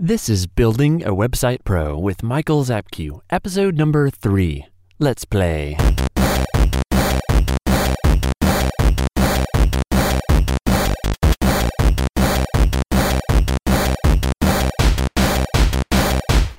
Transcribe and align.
This 0.00 0.28
is 0.28 0.46
Building 0.46 1.02
a 1.02 1.10
Website 1.10 1.64
Pro 1.64 1.98
with 1.98 2.22
Michael 2.22 2.62
Zapke, 2.62 3.20
episode 3.30 3.74
number 3.74 4.10
three. 4.10 4.64
Let's 5.00 5.24
play. 5.24 5.76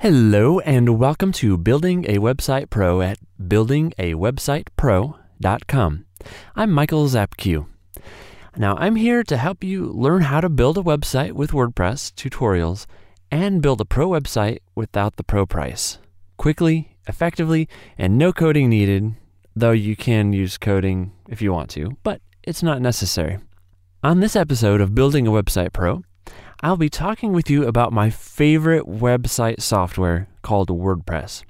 Hello, 0.00 0.60
and 0.60 0.98
welcome 0.98 1.32
to 1.32 1.56
Building 1.56 2.04
a 2.10 2.18
Website 2.18 2.68
Pro 2.68 3.00
at 3.00 3.16
buildingawebsitepro.com. 3.42 6.04
I'm 6.56 6.70
Michael 6.70 7.08
Zapke. 7.08 7.66
Now, 8.58 8.76
I'm 8.76 8.96
here 8.96 9.22
to 9.22 9.38
help 9.38 9.64
you 9.64 9.86
learn 9.86 10.20
how 10.20 10.42
to 10.42 10.50
build 10.50 10.76
a 10.76 10.82
website 10.82 11.32
with 11.32 11.52
WordPress 11.52 12.12
tutorials 12.12 12.84
and 13.30 13.62
build 13.62 13.80
a 13.80 13.84
pro 13.84 14.08
website 14.08 14.58
without 14.74 15.16
the 15.16 15.24
pro 15.24 15.46
price. 15.46 15.98
Quickly, 16.36 16.96
effectively, 17.06 17.68
and 17.98 18.18
no 18.18 18.32
coding 18.32 18.68
needed, 18.68 19.14
though 19.54 19.72
you 19.72 19.96
can 19.96 20.32
use 20.32 20.58
coding 20.58 21.12
if 21.28 21.42
you 21.42 21.52
want 21.52 21.70
to, 21.70 21.96
but 22.02 22.20
it's 22.42 22.62
not 22.62 22.80
necessary. 22.80 23.38
On 24.02 24.20
this 24.20 24.34
episode 24.34 24.80
of 24.80 24.94
Building 24.94 25.26
a 25.26 25.30
Website 25.30 25.72
Pro, 25.72 26.02
I'll 26.62 26.76
be 26.76 26.88
talking 26.88 27.32
with 27.32 27.50
you 27.50 27.66
about 27.66 27.92
my 27.92 28.10
favorite 28.10 28.86
website 28.86 29.60
software 29.60 30.28
called 30.42 30.68
WordPress. 30.68 31.44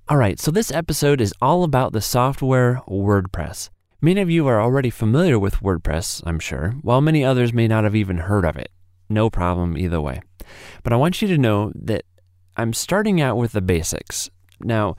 All 0.10 0.18
right, 0.18 0.40
so 0.40 0.52
this 0.52 0.72
episode 0.72 1.20
is 1.20 1.34
all 1.42 1.64
about 1.64 1.92
the 1.92 2.02
software 2.02 2.82
WordPress. 2.88 3.70
Many 4.00 4.22
of 4.22 4.30
you 4.30 4.48
are 4.48 4.62
already 4.62 4.90
familiar 4.90 5.40
with 5.40 5.56
WordPress, 5.56 6.24
I'm 6.26 6.40
sure, 6.40 6.76
while 6.82 7.02
many 7.02 7.26
others 7.26 7.52
may 7.52 7.68
not 7.68 7.84
have 7.84 7.96
even 7.96 8.18
heard 8.18 8.46
of 8.46 8.56
it. 8.56 8.72
No 9.10 9.30
problem 9.30 9.78
either 9.78 10.00
way. 10.00 10.22
But 10.84 10.94
I 10.94 10.96
want 10.96 11.22
you 11.22 11.28
to 11.30 11.38
know 11.38 11.72
that 11.76 12.04
I'm 12.56 12.74
starting 12.74 13.22
out 13.22 13.38
with 13.38 13.52
the 13.52 13.62
basics. 13.62 14.30
Now, 14.60 14.96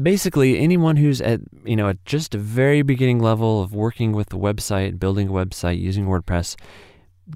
basically 0.00 0.58
anyone 0.58 0.96
who's 0.96 1.20
at, 1.20 1.40
you 1.64 1.76
know, 1.76 1.88
at 1.88 2.04
just 2.04 2.34
a 2.34 2.38
very 2.38 2.82
beginning 2.82 3.20
level 3.20 3.62
of 3.62 3.74
working 3.74 4.12
with 4.12 4.28
the 4.28 4.38
website, 4.38 4.98
building 4.98 5.28
a 5.28 5.32
website 5.32 5.80
using 5.80 6.06
WordPress, 6.06 6.56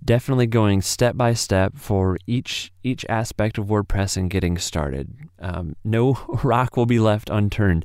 definitely 0.05 0.47
going 0.47 0.81
step 0.81 1.17
by 1.17 1.35
step 1.35 1.77
for 1.77 2.17
each 2.27 2.73
each 2.83 3.05
aspect 3.09 3.59
of 3.59 3.67
WordPress 3.67 4.17
and 4.17 4.31
getting 4.31 4.59
started. 4.59 5.15
Um, 5.39 5.77
no 5.84 6.19
rock 6.43 6.77
will 6.77 6.87
be 6.87 6.99
left 6.99 7.31
unturned. 7.31 7.84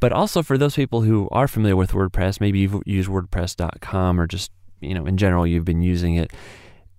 But 0.00 0.12
also 0.12 0.42
for 0.42 0.58
those 0.58 0.76
people 0.76 1.02
who 1.02 1.28
are 1.32 1.48
familiar 1.48 1.76
with 1.76 1.92
WordPress, 1.92 2.40
maybe 2.40 2.60
you've 2.60 2.80
used 2.86 3.08
WordPress.com 3.08 4.20
or 4.20 4.26
just 4.26 4.52
you 4.80 4.94
know 4.94 5.06
in 5.06 5.16
general 5.16 5.46
you've 5.46 5.64
been 5.64 5.82
using 5.82 6.14
it 6.14 6.32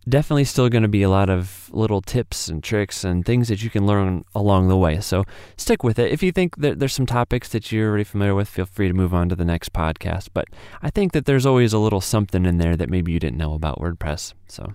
definitely 0.10 0.44
still 0.44 0.70
going 0.70 0.84
to 0.84 0.90
be 0.90 1.04
a 1.04 1.10
lot 1.10 1.30
of 1.30 1.70
little 1.72 2.02
tips 2.02 2.48
and 2.48 2.64
tricks 2.64 3.04
and 3.04 3.26
things 3.26 3.48
that 3.48 3.64
you 3.64 3.70
can 3.70 3.86
learn 3.86 4.26
along 4.34 4.68
the 4.68 4.78
way. 4.78 5.00
So 5.00 5.24
stick 5.56 5.84
with 5.84 6.00
it. 6.00 6.12
If 6.12 6.24
you 6.24 6.32
think 6.32 6.58
that 6.58 6.80
there's 6.80 6.94
some 6.94 7.06
topics 7.06 7.50
that 7.50 7.72
you're 7.72 7.90
already 7.90 8.04
familiar 8.04 8.36
with, 8.36 8.50
feel 8.50 8.66
free 8.66 8.88
to 8.88 8.94
move 8.94 9.14
on 9.14 9.30
to 9.30 9.36
the 9.36 9.46
next 9.46 9.72
podcast. 9.72 10.30
But 10.34 10.46
I 10.82 10.90
think 10.90 11.14
that 11.14 11.26
there's 11.26 11.46
always 11.46 11.74
a 11.74 11.80
little 11.80 12.02
something 12.02 12.46
in 12.46 12.58
there 12.58 12.76
that 12.76 12.90
maybe 12.90 13.12
you 13.12 13.20
didn't 13.20 13.38
know 13.38 13.54
about 13.54 13.80
WordPress. 13.80 14.34
So, 14.48 14.74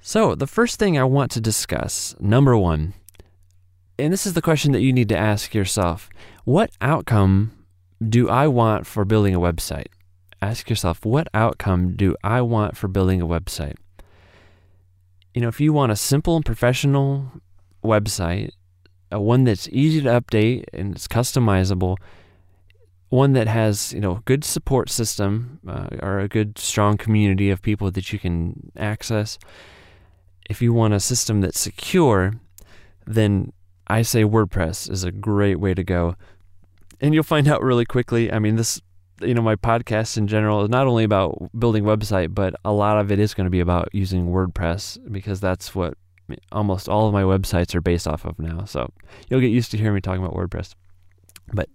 so 0.00 0.34
the 0.34 0.46
first 0.46 0.78
thing 0.78 0.98
I 0.98 1.04
want 1.04 1.30
to 1.32 1.40
discuss, 1.40 2.14
number 2.18 2.56
one, 2.56 2.94
and 3.98 4.12
this 4.12 4.26
is 4.26 4.32
the 4.32 4.42
question 4.42 4.72
that 4.72 4.80
you 4.80 4.92
need 4.92 5.08
to 5.10 5.16
ask 5.16 5.54
yourself: 5.54 6.08
What 6.44 6.70
outcome 6.80 7.52
do 8.06 8.28
I 8.28 8.48
want 8.48 8.86
for 8.86 9.04
building 9.04 9.34
a 9.34 9.40
website? 9.40 9.86
Ask 10.44 10.68
yourself, 10.68 11.04
what 11.04 11.28
outcome 11.34 11.96
do 11.96 12.16
I 12.22 12.40
want 12.42 12.76
for 12.76 12.88
building 12.88 13.20
a 13.20 13.26
website? 13.26 13.76
You 15.32 15.40
know, 15.40 15.48
if 15.48 15.60
you 15.60 15.72
want 15.72 15.92
a 15.92 15.96
simple 15.96 16.36
and 16.36 16.44
professional 16.44 17.32
website, 17.82 18.50
a 19.10 19.20
one 19.20 19.44
that's 19.44 19.68
easy 19.68 20.00
to 20.02 20.08
update 20.08 20.64
and 20.72 20.94
it's 20.94 21.08
customizable, 21.08 21.96
one 23.08 23.32
that 23.32 23.46
has 23.46 23.92
you 23.92 24.00
know 24.00 24.16
a 24.16 24.22
good 24.24 24.44
support 24.44 24.90
system 24.90 25.60
uh, 25.68 25.88
or 26.02 26.18
a 26.18 26.28
good 26.28 26.58
strong 26.58 26.96
community 26.96 27.50
of 27.50 27.62
people 27.62 27.90
that 27.90 28.12
you 28.12 28.18
can 28.18 28.72
access. 28.76 29.38
If 30.50 30.60
you 30.60 30.72
want 30.72 30.94
a 30.94 31.00
system 31.00 31.40
that's 31.40 31.60
secure, 31.60 32.34
then 33.06 33.52
I 33.86 34.02
say 34.02 34.24
WordPress 34.24 34.90
is 34.90 35.04
a 35.04 35.12
great 35.12 35.60
way 35.60 35.74
to 35.74 35.84
go. 35.84 36.16
And 37.00 37.14
you'll 37.14 37.22
find 37.22 37.48
out 37.48 37.62
really 37.62 37.84
quickly. 37.84 38.32
I 38.32 38.38
mean, 38.38 38.56
this 38.56 38.80
you 39.26 39.34
know 39.34 39.42
my 39.42 39.56
podcast 39.56 40.16
in 40.16 40.26
general 40.26 40.62
is 40.62 40.70
not 40.70 40.86
only 40.86 41.04
about 41.04 41.50
building 41.58 41.84
website 41.84 42.34
but 42.34 42.54
a 42.64 42.72
lot 42.72 42.98
of 42.98 43.10
it 43.10 43.18
is 43.18 43.34
going 43.34 43.46
to 43.46 43.50
be 43.50 43.60
about 43.60 43.88
using 43.92 44.28
wordpress 44.28 44.98
because 45.10 45.40
that's 45.40 45.74
what 45.74 45.96
almost 46.52 46.88
all 46.88 47.06
of 47.06 47.12
my 47.12 47.22
websites 47.22 47.74
are 47.74 47.80
based 47.80 48.08
off 48.08 48.24
of 48.24 48.38
now 48.38 48.64
so 48.64 48.90
you'll 49.28 49.40
get 49.40 49.48
used 49.48 49.70
to 49.70 49.76
hearing 49.76 49.94
me 49.94 50.00
talking 50.00 50.24
about 50.24 50.36
wordpress 50.36 50.74
but 51.52 51.68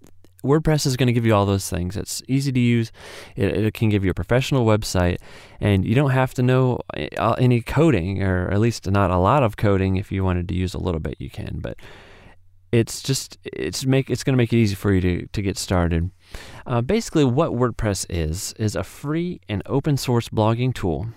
WordPress 0.44 0.86
is 0.86 0.96
going 0.96 1.08
to 1.08 1.14
give 1.14 1.26
you 1.26 1.36
all 1.36 1.46
those 1.46 1.70
things. 1.70 1.98
It's 1.98 2.24
easy 2.30 2.52
to 2.52 2.60
use. 2.60 2.92
It, 3.36 3.58
it, 3.58 3.74
can 3.74 3.90
give 3.90 4.06
you 4.06 4.12
a 4.12 4.14
professional 4.14 4.66
website, 4.66 5.18
and 5.60 5.86
you 5.86 5.94
don't 5.96 6.12
have 6.12 6.34
to 6.36 6.42
know 6.42 6.80
uh, 7.18 7.36
any 7.38 7.60
coding, 7.60 8.24
or 8.24 8.50
at 8.50 8.60
least 8.62 8.90
not 8.90 9.12
a 9.12 9.18
lot 9.18 9.44
of 9.44 9.58
coding. 9.58 9.98
If 9.98 10.14
you 10.14 10.24
wanted 10.24 10.48
to 10.48 10.56
use 10.56 10.74
a 10.74 10.80
little 10.80 11.02
bit, 11.02 11.18
you 11.20 11.30
can. 11.30 11.60
But 11.60 11.78
it's 12.72 13.02
just 13.02 13.38
it's 13.44 13.86
make 13.86 14.10
it's 14.10 14.24
going 14.24 14.34
to 14.34 14.38
make 14.38 14.54
it 14.54 14.58
easy 14.58 14.76
for 14.76 14.94
you 14.94 15.02
to 15.02 15.28
to 15.28 15.42
get 15.42 15.58
started. 15.58 16.12
Uh, 16.66 16.82
basically, 16.82 17.24
what 17.24 17.52
WordPress 17.52 18.06
is 18.10 18.54
is 18.54 18.76
a 18.76 18.84
free 18.84 19.42
and 19.50 19.64
open 19.66 19.98
source 19.98 20.30
blogging 20.30 20.74
tool 20.74 21.08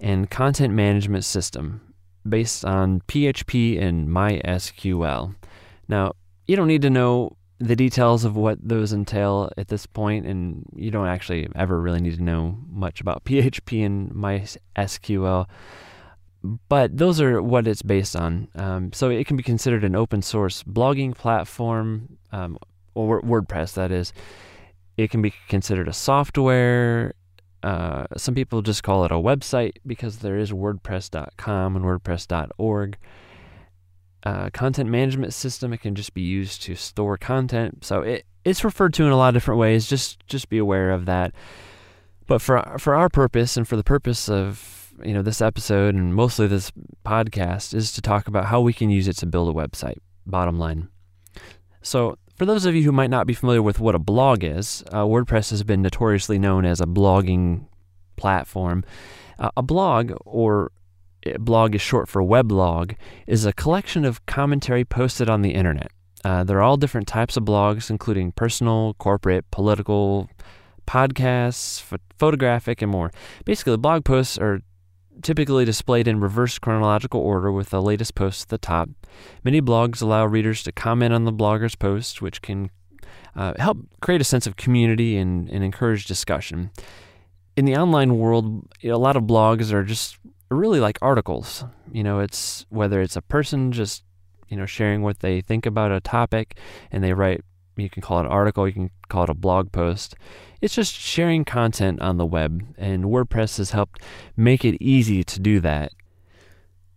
and 0.00 0.30
content 0.30 0.74
management 0.74 1.24
system 1.24 1.80
based 2.28 2.64
on 2.64 3.00
PHP 3.08 3.80
and 3.80 4.08
MySQL. 4.08 5.34
Now, 5.88 6.12
you 6.46 6.56
don't 6.56 6.66
need 6.66 6.82
to 6.82 6.90
know 6.90 7.36
the 7.58 7.76
details 7.76 8.24
of 8.24 8.36
what 8.36 8.58
those 8.60 8.92
entail 8.92 9.50
at 9.56 9.68
this 9.68 9.86
point, 9.86 10.26
and 10.26 10.66
you 10.74 10.90
don't 10.90 11.06
actually 11.06 11.48
ever 11.54 11.80
really 11.80 12.00
need 12.00 12.16
to 12.16 12.22
know 12.22 12.58
much 12.68 13.00
about 13.00 13.24
PHP 13.24 13.86
and 13.86 14.10
MySQL 14.10 15.46
but 16.68 16.96
those 16.96 17.20
are 17.20 17.42
what 17.42 17.66
it's 17.66 17.82
based 17.82 18.16
on. 18.16 18.48
Um, 18.54 18.92
so 18.92 19.10
it 19.10 19.26
can 19.26 19.36
be 19.36 19.42
considered 19.42 19.84
an 19.84 19.94
open 19.94 20.22
source 20.22 20.62
blogging 20.62 21.14
platform, 21.14 22.18
um, 22.32 22.58
or 22.94 23.22
WordPress, 23.22 23.74
that 23.74 23.92
is. 23.92 24.12
It 24.96 25.10
can 25.10 25.22
be 25.22 25.34
considered 25.48 25.88
a 25.88 25.92
software. 25.92 27.14
Uh, 27.62 28.06
some 28.16 28.34
people 28.34 28.62
just 28.62 28.82
call 28.82 29.04
it 29.04 29.10
a 29.10 29.16
website 29.16 29.72
because 29.86 30.18
there 30.18 30.38
is 30.38 30.52
WordPress.com 30.52 31.76
and 31.76 31.84
WordPress.org. 31.84 32.96
Uh, 34.22 34.50
content 34.50 34.90
management 34.90 35.32
system. 35.32 35.72
It 35.72 35.78
can 35.78 35.94
just 35.94 36.14
be 36.14 36.22
used 36.22 36.62
to 36.62 36.74
store 36.74 37.16
content. 37.16 37.84
So 37.84 38.00
it, 38.00 38.24
it's 38.44 38.64
referred 38.64 38.94
to 38.94 39.04
in 39.04 39.10
a 39.10 39.16
lot 39.16 39.28
of 39.28 39.34
different 39.34 39.60
ways. 39.60 39.86
Just 39.86 40.26
just 40.26 40.48
be 40.48 40.58
aware 40.58 40.90
of 40.90 41.06
that. 41.06 41.32
But 42.26 42.42
for 42.42 42.76
for 42.78 42.94
our 42.94 43.08
purpose 43.08 43.56
and 43.56 43.68
for 43.68 43.76
the 43.76 43.84
purpose 43.84 44.28
of 44.28 44.75
you 45.04 45.14
know 45.14 45.22
this 45.22 45.40
episode 45.40 45.94
and 45.94 46.14
mostly 46.14 46.46
this 46.46 46.72
podcast 47.04 47.74
is 47.74 47.92
to 47.92 48.02
talk 48.02 48.26
about 48.26 48.46
how 48.46 48.60
we 48.60 48.72
can 48.72 48.90
use 48.90 49.08
it 49.08 49.16
to 49.18 49.26
build 49.26 49.48
a 49.48 49.58
website. 49.58 49.98
Bottom 50.26 50.58
line. 50.58 50.88
So, 51.82 52.18
for 52.36 52.44
those 52.44 52.66
of 52.66 52.74
you 52.74 52.82
who 52.82 52.92
might 52.92 53.10
not 53.10 53.26
be 53.26 53.34
familiar 53.34 53.62
with 53.62 53.78
what 53.78 53.94
a 53.94 53.98
blog 53.98 54.42
is, 54.42 54.82
uh, 54.90 55.04
WordPress 55.04 55.50
has 55.50 55.62
been 55.62 55.82
notoriously 55.82 56.38
known 56.38 56.64
as 56.64 56.80
a 56.80 56.86
blogging 56.86 57.66
platform. 58.16 58.84
Uh, 59.38 59.50
a 59.56 59.62
blog, 59.62 60.12
or 60.24 60.72
blog 61.38 61.74
is 61.74 61.80
short 61.80 62.08
for 62.08 62.22
weblog, 62.22 62.96
is 63.26 63.46
a 63.46 63.52
collection 63.52 64.04
of 64.04 64.24
commentary 64.26 64.84
posted 64.84 65.28
on 65.30 65.42
the 65.42 65.54
internet. 65.54 65.90
Uh, 66.24 66.42
there 66.42 66.58
are 66.58 66.62
all 66.62 66.76
different 66.76 67.06
types 67.06 67.36
of 67.36 67.44
blogs, 67.44 67.88
including 67.88 68.32
personal, 68.32 68.94
corporate, 68.94 69.48
political, 69.50 70.28
podcasts, 70.86 71.88
ph- 71.88 72.00
photographic, 72.18 72.82
and 72.82 72.90
more. 72.90 73.12
Basically, 73.44 73.76
blog 73.76 74.04
posts 74.04 74.36
are 74.38 74.60
typically 75.22 75.64
displayed 75.64 76.08
in 76.08 76.20
reverse 76.20 76.58
chronological 76.58 77.20
order 77.20 77.50
with 77.50 77.70
the 77.70 77.82
latest 77.82 78.14
post 78.14 78.42
at 78.42 78.48
the 78.48 78.58
top. 78.58 78.88
Many 79.44 79.60
blogs 79.60 80.02
allow 80.02 80.26
readers 80.26 80.62
to 80.64 80.72
comment 80.72 81.14
on 81.14 81.24
the 81.24 81.32
blogger's 81.32 81.74
post, 81.74 82.20
which 82.20 82.42
can 82.42 82.70
uh, 83.34 83.54
help 83.58 83.78
create 84.00 84.20
a 84.20 84.24
sense 84.24 84.46
of 84.46 84.56
community 84.56 85.16
and, 85.16 85.48
and 85.50 85.62
encourage 85.62 86.06
discussion. 86.06 86.70
In 87.56 87.64
the 87.64 87.76
online 87.76 88.18
world, 88.18 88.68
a 88.84 88.92
lot 88.92 89.16
of 89.16 89.24
blogs 89.24 89.72
are 89.72 89.84
just 89.84 90.18
really 90.50 90.80
like 90.80 90.98
articles. 91.00 91.64
You 91.90 92.02
know, 92.02 92.20
it's 92.20 92.66
whether 92.68 93.00
it's 93.00 93.16
a 93.16 93.22
person 93.22 93.72
just 93.72 94.02
you 94.48 94.56
know 94.56 94.66
sharing 94.66 95.02
what 95.02 95.20
they 95.20 95.40
think 95.40 95.66
about 95.66 95.92
a 95.92 96.00
topic 96.00 96.58
and 96.92 97.02
they 97.02 97.12
write 97.12 97.42
you 97.76 97.90
can 97.90 98.02
call 98.02 98.18
it 98.18 98.26
an 98.26 98.32
article, 98.32 98.66
you 98.66 98.72
can 98.72 98.90
call 99.08 99.24
it 99.24 99.30
a 99.30 99.34
blog 99.34 99.72
post. 99.72 100.14
It's 100.60 100.74
just 100.74 100.94
sharing 100.94 101.44
content 101.44 102.00
on 102.00 102.16
the 102.16 102.26
web, 102.26 102.74
and 102.78 103.04
WordPress 103.04 103.58
has 103.58 103.70
helped 103.70 104.02
make 104.36 104.64
it 104.64 104.82
easy 104.82 105.22
to 105.24 105.40
do 105.40 105.60
that. 105.60 105.92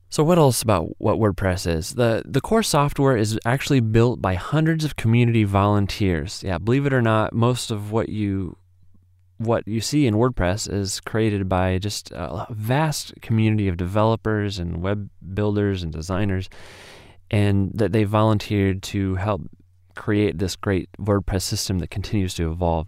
So 0.09 0.23
what 0.23 0.39
else 0.39 0.63
about 0.63 0.95
what 0.97 1.17
WordPress 1.17 1.71
is? 1.71 1.93
The 1.93 2.23
the 2.25 2.41
core 2.41 2.63
software 2.63 3.15
is 3.15 3.37
actually 3.45 3.79
built 3.79 4.21
by 4.21 4.33
hundreds 4.33 4.83
of 4.83 4.95
community 4.95 5.43
volunteers. 5.43 6.41
Yeah, 6.43 6.57
believe 6.57 6.87
it 6.87 6.93
or 6.93 7.01
not, 7.01 7.33
most 7.33 7.69
of 7.69 7.91
what 7.91 8.09
you 8.09 8.57
what 9.37 9.67
you 9.67 9.79
see 9.79 10.05
in 10.05 10.15
WordPress 10.15 10.71
is 10.71 10.99
created 10.99 11.47
by 11.47 11.77
just 11.77 12.11
a 12.11 12.47
vast 12.49 13.13
community 13.21 13.67
of 13.67 13.77
developers 13.77 14.59
and 14.59 14.81
web 14.81 15.09
builders 15.33 15.81
and 15.81 15.93
designers 15.93 16.49
and 17.31 17.71
that 17.73 17.91
they 17.93 18.03
volunteered 18.03 18.83
to 18.83 19.15
help 19.15 19.41
create 19.99 20.39
this 20.39 20.55
great 20.55 20.89
WordPress 20.99 21.41
system 21.43 21.79
that 21.79 21.91
continues 21.91 22.33
to 22.35 22.49
evolve. 22.49 22.87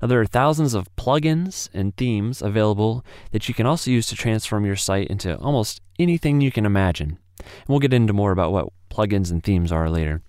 Now, 0.00 0.08
there 0.08 0.20
are 0.20 0.26
thousands 0.26 0.74
of 0.74 0.94
plugins 0.96 1.68
and 1.74 1.94
themes 1.96 2.40
available 2.40 3.04
that 3.32 3.48
you 3.48 3.54
can 3.54 3.66
also 3.66 3.90
use 3.90 4.06
to 4.06 4.14
transform 4.14 4.64
your 4.64 4.76
site 4.76 5.08
into 5.08 5.36
almost 5.38 5.82
anything 5.98 6.40
you 6.40 6.52
can 6.52 6.64
imagine. 6.64 7.18
And 7.38 7.68
we'll 7.68 7.80
get 7.80 7.92
into 7.92 8.12
more 8.12 8.30
about 8.30 8.52
what 8.52 8.68
plugins 8.90 9.30
and 9.30 9.42
themes 9.42 9.72
are 9.72 9.90
later. 9.90 10.22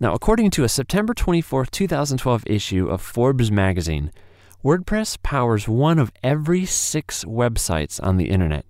Now, 0.00 0.14
according 0.14 0.50
to 0.52 0.64
a 0.64 0.68
September 0.68 1.12
24, 1.12 1.66
2012 1.66 2.44
issue 2.46 2.88
of 2.88 3.02
Forbes 3.02 3.52
magazine, 3.52 4.10
WordPress 4.64 5.22
powers 5.22 5.68
one 5.68 5.98
of 5.98 6.12
every 6.22 6.64
six 6.64 7.24
websites 7.24 8.02
on 8.02 8.16
the 8.16 8.30
internet. 8.30 8.64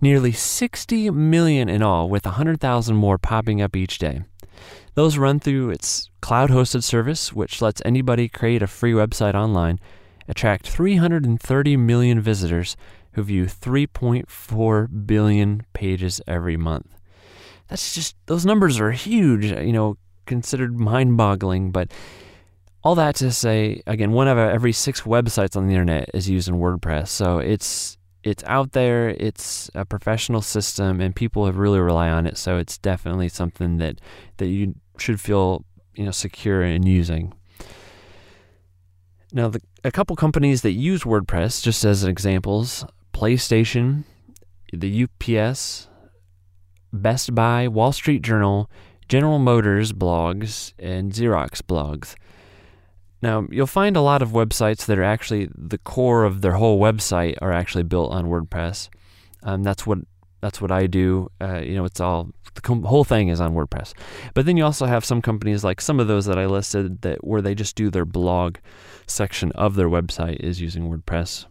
Nearly 0.00 0.32
60 0.32 1.10
million 1.10 1.68
in 1.68 1.82
all, 1.82 2.08
with 2.08 2.24
100,000 2.24 2.96
more 2.96 3.18
popping 3.18 3.62
up 3.62 3.76
each 3.76 3.98
day. 3.98 4.22
Those 4.98 5.16
run 5.16 5.38
through 5.38 5.70
its 5.70 6.10
cloud 6.20 6.50
hosted 6.50 6.82
service, 6.82 7.32
which 7.32 7.62
lets 7.62 7.80
anybody 7.84 8.28
create 8.28 8.64
a 8.64 8.66
free 8.66 8.92
website 8.92 9.36
online, 9.36 9.78
attract 10.26 10.66
330 10.66 11.76
million 11.76 12.20
visitors 12.20 12.76
who 13.12 13.22
view 13.22 13.44
3.4 13.44 15.06
billion 15.06 15.64
pages 15.72 16.20
every 16.26 16.56
month. 16.56 16.88
That's 17.68 17.94
just, 17.94 18.16
those 18.26 18.44
numbers 18.44 18.80
are 18.80 18.90
huge, 18.90 19.44
you 19.44 19.72
know, 19.72 19.98
considered 20.26 20.76
mind 20.76 21.16
boggling, 21.16 21.70
but 21.70 21.92
all 22.82 22.96
that 22.96 23.14
to 23.14 23.30
say, 23.30 23.80
again, 23.86 24.10
one 24.10 24.26
out 24.26 24.36
of 24.36 24.50
every 24.50 24.72
six 24.72 25.02
websites 25.02 25.56
on 25.56 25.68
the 25.68 25.74
internet 25.74 26.10
is 26.12 26.28
using 26.28 26.56
WordPress. 26.56 27.06
So 27.06 27.38
it's, 27.38 27.98
it's 28.24 28.42
out 28.48 28.72
there, 28.72 29.10
it's 29.10 29.70
a 29.76 29.84
professional 29.84 30.42
system, 30.42 31.00
and 31.00 31.14
people 31.14 31.46
have 31.46 31.56
really 31.56 31.78
rely 31.78 32.10
on 32.10 32.26
it. 32.26 32.36
So 32.36 32.58
it's 32.58 32.76
definitely 32.76 33.28
something 33.28 33.78
that, 33.78 34.00
that 34.38 34.48
you 34.48 34.74
should 35.00 35.20
feel 35.20 35.64
you 35.94 36.04
know 36.04 36.10
secure 36.10 36.62
in 36.62 36.84
using. 36.84 37.34
Now, 39.32 39.48
the, 39.48 39.60
a 39.84 39.90
couple 39.90 40.16
companies 40.16 40.62
that 40.62 40.72
use 40.72 41.02
WordPress, 41.02 41.62
just 41.62 41.84
as 41.84 42.02
examples, 42.02 42.86
PlayStation, 43.12 44.04
the 44.72 45.04
UPS, 45.04 45.88
Best 46.92 47.34
Buy, 47.34 47.68
Wall 47.68 47.92
Street 47.92 48.22
Journal, 48.22 48.70
General 49.08 49.38
Motors 49.38 49.92
blogs, 49.92 50.72
and 50.78 51.12
Xerox 51.12 51.60
blogs. 51.60 52.14
Now, 53.20 53.46
you'll 53.50 53.66
find 53.66 53.96
a 53.96 54.00
lot 54.00 54.22
of 54.22 54.30
websites 54.30 54.86
that 54.86 54.98
are 54.98 55.04
actually 55.04 55.48
the 55.54 55.78
core 55.78 56.24
of 56.24 56.40
their 56.40 56.52
whole 56.52 56.80
website 56.80 57.36
are 57.42 57.52
actually 57.52 57.82
built 57.82 58.12
on 58.12 58.26
WordPress. 58.26 58.88
Um, 59.42 59.62
that's 59.62 59.86
what 59.86 59.98
that's 60.40 60.60
what 60.60 60.70
I 60.70 60.86
do. 60.86 61.30
Uh, 61.40 61.60
you 61.60 61.74
know, 61.74 61.84
it's 61.84 62.00
all 62.00 62.30
the 62.54 62.60
com- 62.60 62.84
whole 62.84 63.04
thing 63.04 63.28
is 63.28 63.40
on 63.40 63.54
WordPress. 63.54 63.92
But 64.34 64.46
then 64.46 64.56
you 64.56 64.64
also 64.64 64.86
have 64.86 65.04
some 65.04 65.22
companies 65.22 65.64
like 65.64 65.80
some 65.80 66.00
of 66.00 66.08
those 66.08 66.26
that 66.26 66.38
I 66.38 66.46
listed 66.46 67.02
that 67.02 67.24
where 67.24 67.42
they 67.42 67.54
just 67.54 67.76
do 67.76 67.90
their 67.90 68.04
blog 68.04 68.56
section 69.06 69.52
of 69.52 69.74
their 69.74 69.88
website 69.88 70.40
is 70.40 70.60
using 70.60 70.88
WordPress. 70.88 71.46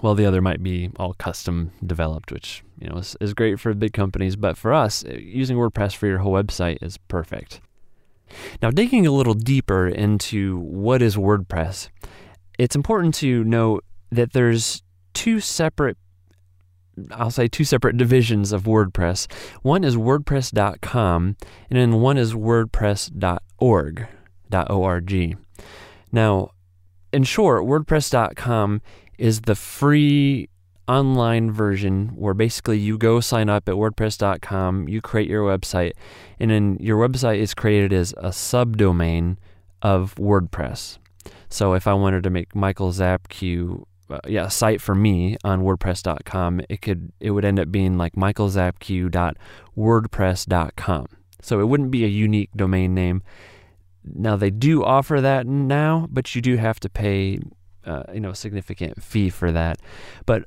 While 0.00 0.14
the 0.14 0.26
other 0.26 0.42
might 0.42 0.62
be 0.62 0.90
all 0.96 1.14
custom 1.14 1.70
developed, 1.86 2.32
which 2.32 2.64
you 2.80 2.88
know 2.88 2.96
is, 2.96 3.16
is 3.20 3.32
great 3.32 3.60
for 3.60 3.72
big 3.74 3.92
companies, 3.92 4.34
but 4.34 4.56
for 4.56 4.72
us, 4.72 5.04
uh, 5.04 5.14
using 5.14 5.56
WordPress 5.56 5.94
for 5.94 6.06
your 6.06 6.18
whole 6.18 6.32
website 6.32 6.82
is 6.82 6.96
perfect. 6.96 7.60
Now, 8.60 8.70
digging 8.70 9.06
a 9.06 9.12
little 9.12 9.34
deeper 9.34 9.86
into 9.86 10.58
what 10.58 11.00
is 11.00 11.16
WordPress, 11.16 11.88
it's 12.58 12.74
important 12.74 13.14
to 13.16 13.44
note 13.44 13.84
that 14.10 14.32
there's 14.32 14.82
two 15.12 15.40
separate 15.40 15.96
I'll 17.12 17.30
say 17.30 17.48
two 17.48 17.64
separate 17.64 17.96
divisions 17.96 18.52
of 18.52 18.64
WordPress. 18.64 19.30
One 19.62 19.84
is 19.84 19.96
WordPress.com, 19.96 21.36
and 21.70 21.78
then 21.78 22.00
one 22.00 22.16
is 22.18 22.34
WordPress.org. 22.34 24.08
.org. 24.70 25.38
Now, 26.12 26.50
in 27.12 27.24
short, 27.24 27.64
WordPress.com 27.64 28.82
is 29.18 29.40
the 29.42 29.54
free 29.54 30.48
online 30.86 31.50
version 31.50 32.08
where 32.14 32.34
basically 32.34 32.78
you 32.78 32.98
go 32.98 33.20
sign 33.20 33.48
up 33.48 33.68
at 33.68 33.74
WordPress.com, 33.74 34.88
you 34.88 35.00
create 35.00 35.28
your 35.28 35.42
website, 35.46 35.92
and 36.38 36.50
then 36.50 36.76
your 36.80 36.98
website 36.98 37.38
is 37.38 37.54
created 37.54 37.92
as 37.92 38.12
a 38.18 38.28
subdomain 38.28 39.36
of 39.82 40.14
WordPress. 40.16 40.98
So 41.48 41.74
if 41.74 41.86
I 41.86 41.94
wanted 41.94 42.22
to 42.24 42.30
make 42.30 42.54
Michael 42.54 42.90
Zapke 42.90 43.82
uh, 44.10 44.20
yeah, 44.26 44.48
site 44.48 44.80
for 44.80 44.94
me 44.94 45.36
on 45.44 45.62
WordPress.com, 45.62 46.62
it 46.68 46.82
could 46.82 47.12
it 47.20 47.30
would 47.30 47.44
end 47.44 47.58
up 47.58 47.72
being 47.72 47.96
like 47.96 48.14
michaelzapke.wordpress.com. 48.14 51.06
So 51.42 51.60
it 51.60 51.64
wouldn't 51.64 51.90
be 51.90 52.04
a 52.04 52.08
unique 52.08 52.50
domain 52.56 52.94
name. 52.94 53.22
Now 54.04 54.36
they 54.36 54.50
do 54.50 54.84
offer 54.84 55.20
that 55.20 55.46
now, 55.46 56.06
but 56.10 56.34
you 56.34 56.42
do 56.42 56.56
have 56.56 56.80
to 56.80 56.88
pay 56.88 57.38
uh, 57.84 58.02
you 58.12 58.20
know 58.20 58.30
a 58.30 58.34
significant 58.34 59.02
fee 59.02 59.30
for 59.30 59.52
that. 59.52 59.80
But 60.26 60.44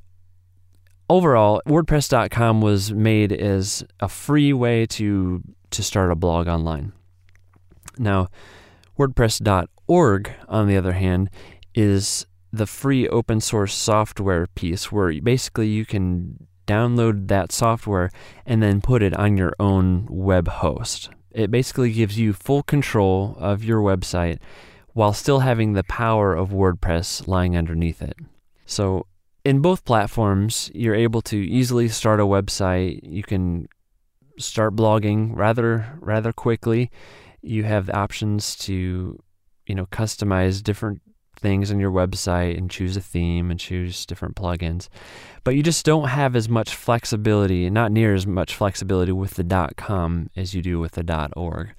overall, 1.10 1.62
WordPress.com 1.68 2.62
was 2.62 2.94
made 2.94 3.32
as 3.32 3.84
a 4.00 4.08
free 4.08 4.54
way 4.54 4.86
to 4.88 5.42
to 5.72 5.84
start 5.84 6.12
a 6.12 6.16
blog 6.16 6.48
online. 6.48 6.94
Now, 7.98 8.28
WordPress.org, 8.98 10.32
on 10.48 10.68
the 10.68 10.78
other 10.78 10.94
hand, 10.94 11.30
is 11.74 12.26
the 12.52 12.66
free 12.66 13.08
open 13.10 13.42
source 13.42 13.74
software 13.74 14.48
piece 14.48 14.92
where 14.92 15.20
basically 15.22 15.68
you 15.68 15.86
can 15.86 16.48
download 16.68 17.28
that 17.30 17.52
software 17.52 18.12
and 18.46 18.62
then 18.62 18.82
put 18.82 19.02
it 19.02 19.14
on 19.16 19.38
your 19.38 19.54
own 19.60 20.08
web 20.10 20.48
host. 20.48 21.10
It 21.32 21.50
basically 21.52 21.92
gives 21.92 22.20
you 22.20 22.34
full 22.34 22.64
control 22.64 23.36
of 23.40 23.64
your 23.64 23.82
website 23.82 24.40
while 24.94 25.14
still 25.14 25.40
having 25.40 25.74
the 25.74 25.84
power 25.84 26.34
of 26.34 26.50
WordPress 26.50 27.28
lying 27.28 27.56
underneath 27.56 28.02
it. 28.02 28.18
So, 28.66 29.06
in 29.46 29.62
both 29.62 29.86
platforms, 29.86 30.70
you're 30.74 30.96
able 30.96 31.22
to 31.22 31.38
easily 31.38 31.88
start 31.88 32.20
a 32.20 32.24
website. 32.24 33.00
You 33.04 33.24
can 33.24 33.70
start 34.40 34.76
blogging 34.76 35.32
rather 35.36 35.98
rather 36.02 36.34
quickly. 36.34 36.92
You 37.42 37.64
have 37.64 37.86
the 37.86 37.96
options 37.96 38.56
to, 38.58 39.22
you 39.68 39.76
know, 39.76 39.86
customize 39.86 40.62
different 40.62 41.02
things 41.38 41.72
on 41.72 41.80
your 41.80 41.92
website 41.92 42.58
and 42.58 42.70
choose 42.70 42.98
a 42.98 43.02
theme 43.02 43.52
and 43.52 43.60
choose 43.60 44.06
different 44.06 44.36
plugins. 44.36 44.90
But 45.44 45.56
you 45.56 45.64
just 45.64 45.86
don't 45.86 46.10
have 46.10 46.36
as 46.36 46.50
much 46.50 46.76
flexibility, 46.76 47.70
not 47.70 47.92
near 47.92 48.14
as 48.14 48.28
much 48.28 48.56
flexibility 48.56 49.12
with 49.12 49.36
the 49.36 49.74
.com 49.78 50.30
as 50.36 50.54
you 50.54 50.62
do 50.62 50.80
with 50.80 50.94
the 50.94 51.32
.org. 51.36 51.70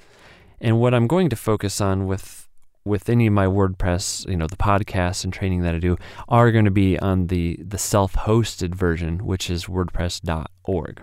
And 0.61 0.81
what 0.81 0.95
I'm 0.95 1.07
going 1.07 1.29
to 1.31 1.37
focus 1.37 1.81
on 1.81 2.07
with 2.07 2.49
with 2.85 3.11
any 3.11 3.27
of 3.27 3.35
my 3.35 3.45
WordPress, 3.45 4.27
you 4.29 4.37
know, 4.37 4.47
the 4.47 4.57
podcasts 4.57 5.23
and 5.23 5.33
training 5.33 5.61
that 5.61 5.75
I 5.75 5.79
do 5.79 5.99
are 6.27 6.51
going 6.51 6.65
to 6.65 6.71
be 6.71 6.99
on 6.99 7.27
the 7.27 7.59
the 7.63 7.79
self-hosted 7.79 8.75
version, 8.75 9.27
which 9.27 9.51
is 9.51 9.67
wordpress.org. 9.67 11.03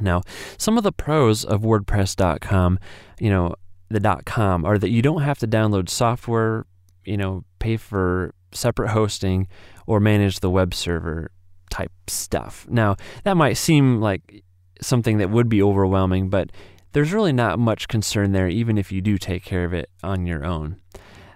Now, 0.00 0.22
some 0.58 0.76
of 0.76 0.82
the 0.82 0.92
pros 0.92 1.44
of 1.44 1.62
wordpress.com, 1.62 2.78
you 3.20 3.30
know, 3.30 3.54
the 3.88 4.22
.com 4.26 4.64
are 4.64 4.78
that 4.78 4.90
you 4.90 5.02
don't 5.02 5.22
have 5.22 5.38
to 5.38 5.46
download 5.46 5.88
software 5.88 6.66
you 7.04 7.16
know, 7.16 7.44
pay 7.58 7.76
for 7.76 8.34
separate 8.52 8.90
hosting 8.90 9.48
or 9.86 10.00
manage 10.00 10.40
the 10.40 10.50
web 10.50 10.74
server 10.74 11.30
type 11.70 11.92
stuff. 12.06 12.66
Now, 12.68 12.96
that 13.24 13.36
might 13.36 13.54
seem 13.54 14.00
like 14.00 14.44
something 14.80 15.18
that 15.18 15.30
would 15.30 15.48
be 15.48 15.62
overwhelming, 15.62 16.28
but 16.30 16.50
there's 16.92 17.12
really 17.12 17.32
not 17.32 17.58
much 17.58 17.88
concern 17.88 18.32
there, 18.32 18.48
even 18.48 18.78
if 18.78 18.92
you 18.92 19.00
do 19.00 19.18
take 19.18 19.44
care 19.44 19.64
of 19.64 19.74
it 19.74 19.90
on 20.02 20.26
your 20.26 20.44
own. 20.44 20.76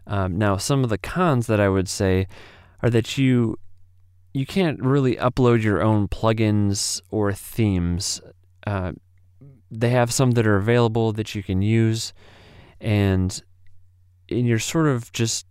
Um, 0.06 0.38
now, 0.38 0.56
some 0.56 0.84
of 0.84 0.90
the 0.90 0.98
cons 0.98 1.48
that 1.48 1.60
I 1.60 1.68
would 1.68 1.88
say 1.88 2.26
are 2.82 2.90
that 2.90 3.18
you 3.18 3.58
you 4.34 4.46
can't 4.46 4.80
really 4.80 5.16
upload 5.16 5.62
your 5.62 5.82
own 5.82 6.06
plugins 6.06 7.00
or 7.10 7.32
themes. 7.32 8.20
Uh, 8.66 8.92
they 9.70 9.90
have 9.90 10.12
some 10.12 10.32
that 10.32 10.46
are 10.46 10.56
available 10.56 11.12
that 11.12 11.34
you 11.34 11.42
can 11.42 11.60
use, 11.60 12.12
and 12.80 13.42
and 14.30 14.46
you're 14.46 14.58
sort 14.58 14.86
of 14.86 15.10
just 15.12 15.46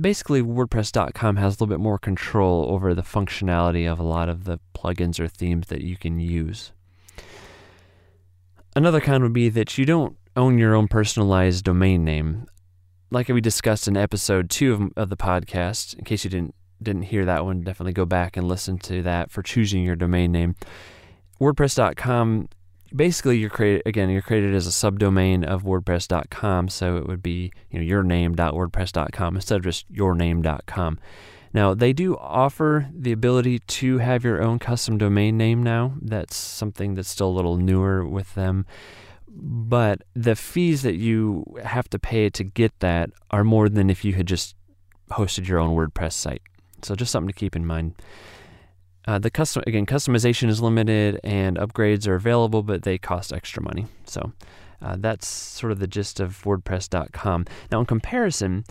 basically 0.00 0.42
WordPress.com 0.42 1.36
has 1.36 1.52
a 1.52 1.54
little 1.54 1.66
bit 1.66 1.80
more 1.80 1.98
control 1.98 2.66
over 2.68 2.94
the 2.94 3.02
functionality 3.02 3.90
of 3.90 3.98
a 3.98 4.04
lot 4.04 4.28
of 4.28 4.44
the 4.44 4.58
plugins 4.74 5.18
or 5.20 5.28
themes 5.28 5.68
that 5.68 5.82
you 5.82 5.96
can 5.96 6.18
use. 6.18 6.72
Another 8.74 9.00
con 9.00 9.22
would 9.22 9.32
be 9.32 9.48
that 9.50 9.76
you 9.76 9.84
don't 9.84 10.16
own 10.36 10.58
your 10.58 10.74
own 10.74 10.88
personalized 10.88 11.64
domain 11.64 12.04
name. 12.04 12.46
Like 13.10 13.28
we 13.28 13.40
discussed 13.40 13.86
in 13.86 13.96
episode 13.96 14.48
two 14.48 14.72
of, 14.72 14.92
of 14.96 15.10
the 15.10 15.16
podcast, 15.16 15.98
in 15.98 16.04
case 16.04 16.24
you 16.24 16.30
didn't 16.30 16.54
didn't 16.82 17.02
hear 17.02 17.24
that 17.24 17.44
one, 17.44 17.62
definitely 17.62 17.92
go 17.92 18.04
back 18.04 18.36
and 18.36 18.48
listen 18.48 18.76
to 18.76 19.02
that 19.02 19.30
for 19.30 19.42
choosing 19.42 19.84
your 19.84 19.94
domain 19.94 20.32
name. 20.32 20.56
WordPress.com 21.40 22.48
basically 22.94 23.38
you're 23.38 23.50
created 23.50 23.82
again 23.86 24.10
you're 24.10 24.22
created 24.22 24.54
as 24.54 24.66
a 24.66 24.70
subdomain 24.70 25.44
of 25.44 25.62
wordpress.com 25.62 26.68
so 26.68 26.96
it 26.96 27.06
would 27.06 27.22
be 27.22 27.52
you 27.70 27.78
know 27.78 27.84
your 27.84 28.02
name.wordpress.com 28.02 29.36
instead 29.36 29.56
of 29.56 29.64
just 29.64 29.86
your 29.90 30.14
name.com 30.14 30.98
now 31.54 31.74
they 31.74 31.92
do 31.92 32.16
offer 32.16 32.88
the 32.94 33.12
ability 33.12 33.58
to 33.58 33.98
have 33.98 34.24
your 34.24 34.42
own 34.42 34.58
custom 34.58 34.96
domain 34.98 35.36
name 35.36 35.62
now. 35.62 35.94
That's 36.00 36.36
something 36.36 36.94
that's 36.94 37.10
still 37.10 37.28
a 37.28 37.36
little 37.36 37.56
newer 37.56 38.06
with 38.06 38.34
them. 38.34 38.64
But 39.28 40.02
the 40.14 40.36
fees 40.36 40.82
that 40.82 40.96
you 40.96 41.44
have 41.64 41.88
to 41.90 41.98
pay 41.98 42.30
to 42.30 42.44
get 42.44 42.78
that 42.80 43.10
are 43.30 43.44
more 43.44 43.68
than 43.68 43.90
if 43.90 44.04
you 44.04 44.14
had 44.14 44.26
just 44.26 44.56
hosted 45.10 45.46
your 45.46 45.58
own 45.58 45.76
wordpress 45.76 46.12
site. 46.12 46.42
So 46.82 46.94
just 46.94 47.12
something 47.12 47.28
to 47.28 47.38
keep 47.38 47.54
in 47.54 47.66
mind 47.66 47.94
uh, 49.06 49.18
the 49.18 49.30
custom 49.30 49.62
again, 49.66 49.86
customization 49.86 50.48
is 50.48 50.60
limited 50.60 51.18
and 51.24 51.56
upgrades 51.56 52.06
are 52.06 52.14
available, 52.14 52.62
but 52.62 52.82
they 52.82 52.98
cost 52.98 53.32
extra 53.32 53.62
money. 53.62 53.86
So 54.06 54.32
uh, 54.80 54.96
that's 54.98 55.26
sort 55.26 55.72
of 55.72 55.78
the 55.78 55.86
gist 55.86 56.20
of 56.20 56.42
WordPress.com. 56.44 57.46
Now, 57.70 57.80
in 57.80 57.86
comparison, 57.86 58.64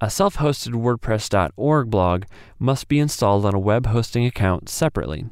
a 0.00 0.10
self-hosted 0.10 0.72
WordPress.org 0.74 1.90
blog 1.90 2.24
must 2.58 2.88
be 2.88 2.98
installed 2.98 3.44
on 3.44 3.54
a 3.54 3.58
web 3.58 3.86
hosting 3.86 4.26
account 4.26 4.68
separately. 4.68 5.26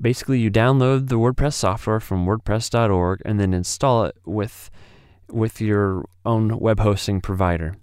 Basically, 0.00 0.38
you 0.38 0.50
download 0.50 1.08
the 1.08 1.18
WordPress 1.18 1.54
software 1.54 2.00
from 2.00 2.24
WordPress.org 2.24 3.20
and 3.24 3.40
then 3.40 3.52
install 3.52 4.04
it 4.04 4.16
with 4.24 4.70
with 5.30 5.60
your 5.60 6.06
own 6.24 6.58
web 6.58 6.80
hosting 6.80 7.20
provider. 7.20 7.76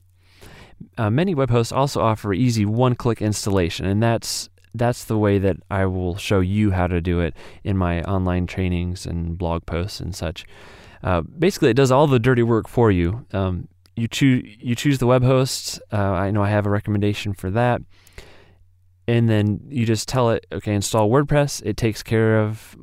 Uh, 0.98 1.12
many 1.12 1.36
web 1.36 1.52
hosts 1.52 1.72
also 1.72 2.02
offer 2.02 2.34
easy 2.34 2.66
one-click 2.66 3.22
installation, 3.22 3.86
and 3.86 4.02
that's 4.02 4.50
that's 4.78 5.06
the 5.06 5.18
way 5.18 5.38
that 5.40 5.58
I 5.70 5.86
will 5.86 6.18
show 6.18 6.40
you 6.40 6.72
how 6.72 6.88
to 6.88 7.02
do 7.02 7.20
it 7.20 7.36
in 7.64 7.78
my 7.78 8.02
online 8.04 8.48
trainings 8.48 9.06
and 9.06 9.38
blog 9.38 9.66
posts 9.66 10.00
and 10.00 10.16
such. 10.16 10.46
Uh, 11.04 11.22
basically, 11.22 11.70
it 11.70 11.76
does 11.76 11.92
all 11.92 12.08
the 12.08 12.20
dirty 12.20 12.44
work 12.44 12.68
for 12.68 12.92
you. 12.92 13.26
Um, 13.32 13.68
you 13.96 14.08
choose 14.08 14.44
you 14.60 14.76
choose 14.76 15.00
the 15.00 15.08
web 15.08 15.24
host. 15.24 15.80
Uh, 15.92 15.98
I 15.98 16.32
know 16.32 16.44
I 16.44 16.50
have 16.50 16.66
a 16.66 16.70
recommendation 16.70 17.34
for 17.34 17.50
that, 17.52 17.82
and 19.08 19.30
then 19.30 19.62
you 19.70 19.86
just 19.86 20.08
tell 20.08 20.32
it, 20.32 20.46
okay, 20.52 20.74
install 20.74 21.10
WordPress. 21.10 21.62
It 21.66 21.78
takes 21.78 22.04
care 22.04 22.40
of 22.40 22.76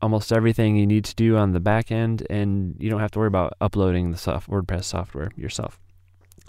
almost 0.00 0.32
everything 0.32 0.76
you 0.76 0.86
need 0.86 1.04
to 1.06 1.14
do 1.14 1.36
on 1.36 1.52
the 1.52 1.60
back 1.60 1.90
end, 1.90 2.26
and 2.28 2.76
you 2.78 2.90
don't 2.90 3.00
have 3.00 3.10
to 3.12 3.18
worry 3.18 3.28
about 3.28 3.54
uploading 3.60 4.10
the 4.10 4.18
soft 4.18 4.48
WordPress 4.48 4.84
software 4.84 5.30
yourself. 5.36 5.80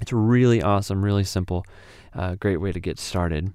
It's 0.01 0.12
really 0.12 0.62
awesome, 0.62 1.04
really 1.04 1.24
simple, 1.24 1.65
uh, 2.13 2.36
great 2.36 2.58
way 2.58 2.74
to 2.74 2.80
get 2.80 3.00
started. 3.00 3.54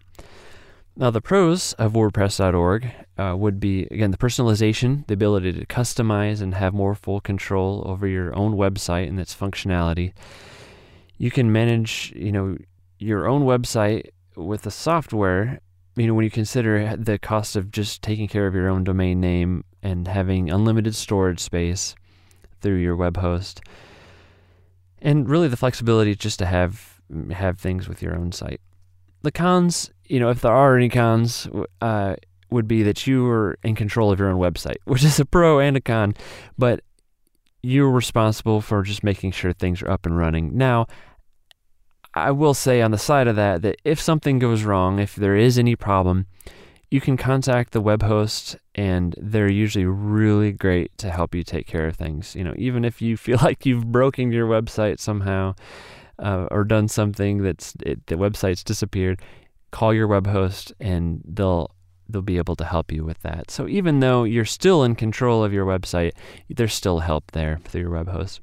Now, 0.97 1.11
the 1.11 1.21
pros 1.21 1.73
of 1.75 1.93
WordPress.org 1.93 2.91
uh, 3.17 3.35
would 3.37 3.61
be 3.61 3.87
again 3.91 4.11
the 4.11 4.17
personalization, 4.17 5.07
the 5.07 5.15
ability 5.15 5.53
to 5.53 5.67
customize 5.67 6.43
and 6.43 6.55
have 6.55 6.75
more 6.75 6.95
full 6.95 7.21
control 7.21 7.83
over 7.87 8.07
your 8.07 8.37
own 8.37 8.55
website 8.55 9.09
and 9.09 9.19
its 9.19 9.35
functionality. 9.35 10.13
You 11.17 11.31
can 11.31 11.53
manage, 11.53 12.13
you 12.17 12.33
know, 12.33 12.57
your 12.99 13.29
own 13.29 13.43
website 13.43 14.09
with 14.37 14.63
the 14.63 14.71
software. 14.71 15.61
You 15.97 16.07
know, 16.07 16.15
when 16.15 16.25
you 16.25 16.31
consider 16.31 16.97
the 16.97 17.19
cost 17.19 17.57
of 17.57 17.71
just 17.71 18.03
taking 18.03 18.29
care 18.29 18.47
of 18.47 18.55
your 18.55 18.69
own 18.69 18.85
domain 18.85 19.21
name 19.21 19.65
and 19.83 20.09
having 20.09 20.51
unlimited 20.51 20.95
storage 20.95 21.41
space 21.41 21.95
through 22.61 22.77
your 22.77 22.97
web 22.97 23.17
host, 23.17 23.61
and 25.01 25.29
really 25.29 25.49
the 25.49 25.57
flexibility 25.57 26.15
just 26.15 26.39
to 26.41 26.47
have 26.47 27.01
have 27.33 27.59
things 27.59 27.89
with 27.89 28.03
your 28.03 28.15
own 28.15 28.33
site. 28.33 28.61
The 29.23 29.33
cons 29.33 29.91
you 30.11 30.19
know, 30.19 30.29
if 30.29 30.41
there 30.41 30.53
are 30.53 30.77
any 30.77 30.89
cons, 30.89 31.49
uh, 31.81 32.17
would 32.51 32.67
be 32.67 32.83
that 32.83 33.07
you 33.07 33.27
are 33.29 33.57
in 33.63 33.77
control 33.77 34.11
of 34.11 34.19
your 34.19 34.29
own 34.29 34.41
website, 34.41 34.79
which 34.85 35.05
is 35.05 35.21
a 35.21 35.25
pro 35.25 35.61
and 35.61 35.77
a 35.77 35.81
con, 35.81 36.15
but 36.59 36.81
you're 37.63 37.91
responsible 37.91 38.61
for 38.61 38.83
just 38.83 39.05
making 39.05 39.31
sure 39.31 39.53
things 39.53 39.83
are 39.83 39.91
up 39.91 40.05
and 40.05 40.19
running. 40.19 40.59
Now, 40.59 40.87
I 42.13 42.33
will 42.33 42.55
say 42.55 42.83
on 42.83 42.91
the 42.91 42.99
side 42.99 43.29
of 43.29 43.37
that 43.37 43.63
that 43.63 43.77
if 43.85 44.01
something 44.01 44.41
goes 44.41 44.65
wrong, 44.65 44.99
if 44.99 45.15
there 45.15 45.37
is 45.37 45.59
any 45.59 45.77
problem, 45.77 46.27
you 46.91 47.01
can 47.01 47.17
contact 47.17 47.73
the 47.73 47.81
web 47.81 48.03
host 48.03 48.57
and 48.75 49.15
they're 49.17 49.49
usually 49.49 49.85
really 49.85 50.51
great 50.51 50.97
to 50.99 51.11
help 51.11 51.37
you 51.37 51.45
take 51.45 51.69
care 51.69 51.87
of 51.87 51.95
things. 51.95 52.35
You 52.35 52.43
know, 52.43 52.55
even 52.57 52.85
if 52.85 53.01
you 53.01 53.17
feel 53.17 53.39
like 53.43 53.65
you've 53.65 53.93
broken 53.93 54.33
your 54.33 54.49
website 54.49 54.99
somehow 54.99 55.55
uh, 56.21 56.47
or 56.51 56.65
done 56.65 56.89
something 56.89 57.43
that's 57.43 57.75
it, 57.85 58.07
the 58.07 58.17
website's 58.17 58.63
disappeared, 58.63 59.21
call 59.71 59.95
your 59.95 60.07
web 60.07 60.27
host 60.27 60.73
and 60.81 61.23
they'll 61.25 61.71
they'll 62.09 62.23
be 62.23 62.39
able 62.39 62.57
to 62.57 62.65
help 62.65 62.91
you 62.93 63.05
with 63.05 63.21
that. 63.23 63.51
So 63.51 63.69
even 63.69 64.01
though 64.01 64.25
you're 64.25 64.45
still 64.45 64.83
in 64.83 64.97
control 64.97 65.45
of 65.45 65.53
your 65.53 65.65
website, 65.65 66.13
there's 66.49 66.75
still 66.75 66.99
help 67.01 67.31
there 67.31 67.61
through 67.65 67.83
your 67.83 67.91
web 67.91 68.09
host. 68.09 68.41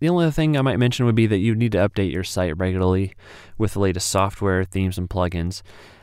The 0.00 0.08
only 0.08 0.24
other 0.24 0.32
thing 0.32 0.56
I 0.56 0.62
might 0.62 0.78
mention 0.78 1.06
would 1.06 1.14
be 1.14 1.26
that 1.26 1.38
you 1.38 1.54
need 1.54 1.72
to 1.72 1.88
update 1.88 2.12
your 2.12 2.24
site 2.24 2.56
regularly 2.58 3.14
with 3.58 3.74
the 3.74 3.80
latest 3.80 4.08
software, 4.08 4.64
themes, 4.64 4.98
and 4.98 5.08
plugins. 5.08 5.62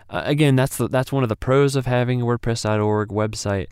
Uh, 0.10 0.22
again, 0.24 0.56
that's 0.56 0.78
the, 0.78 0.88
that's 0.88 1.12
one 1.12 1.24
of 1.24 1.30
the 1.30 1.36
pros 1.36 1.76
of 1.76 1.86
having 1.86 2.22
a 2.22 2.26
WordPress.org 2.26 3.10
website. 3.10 3.68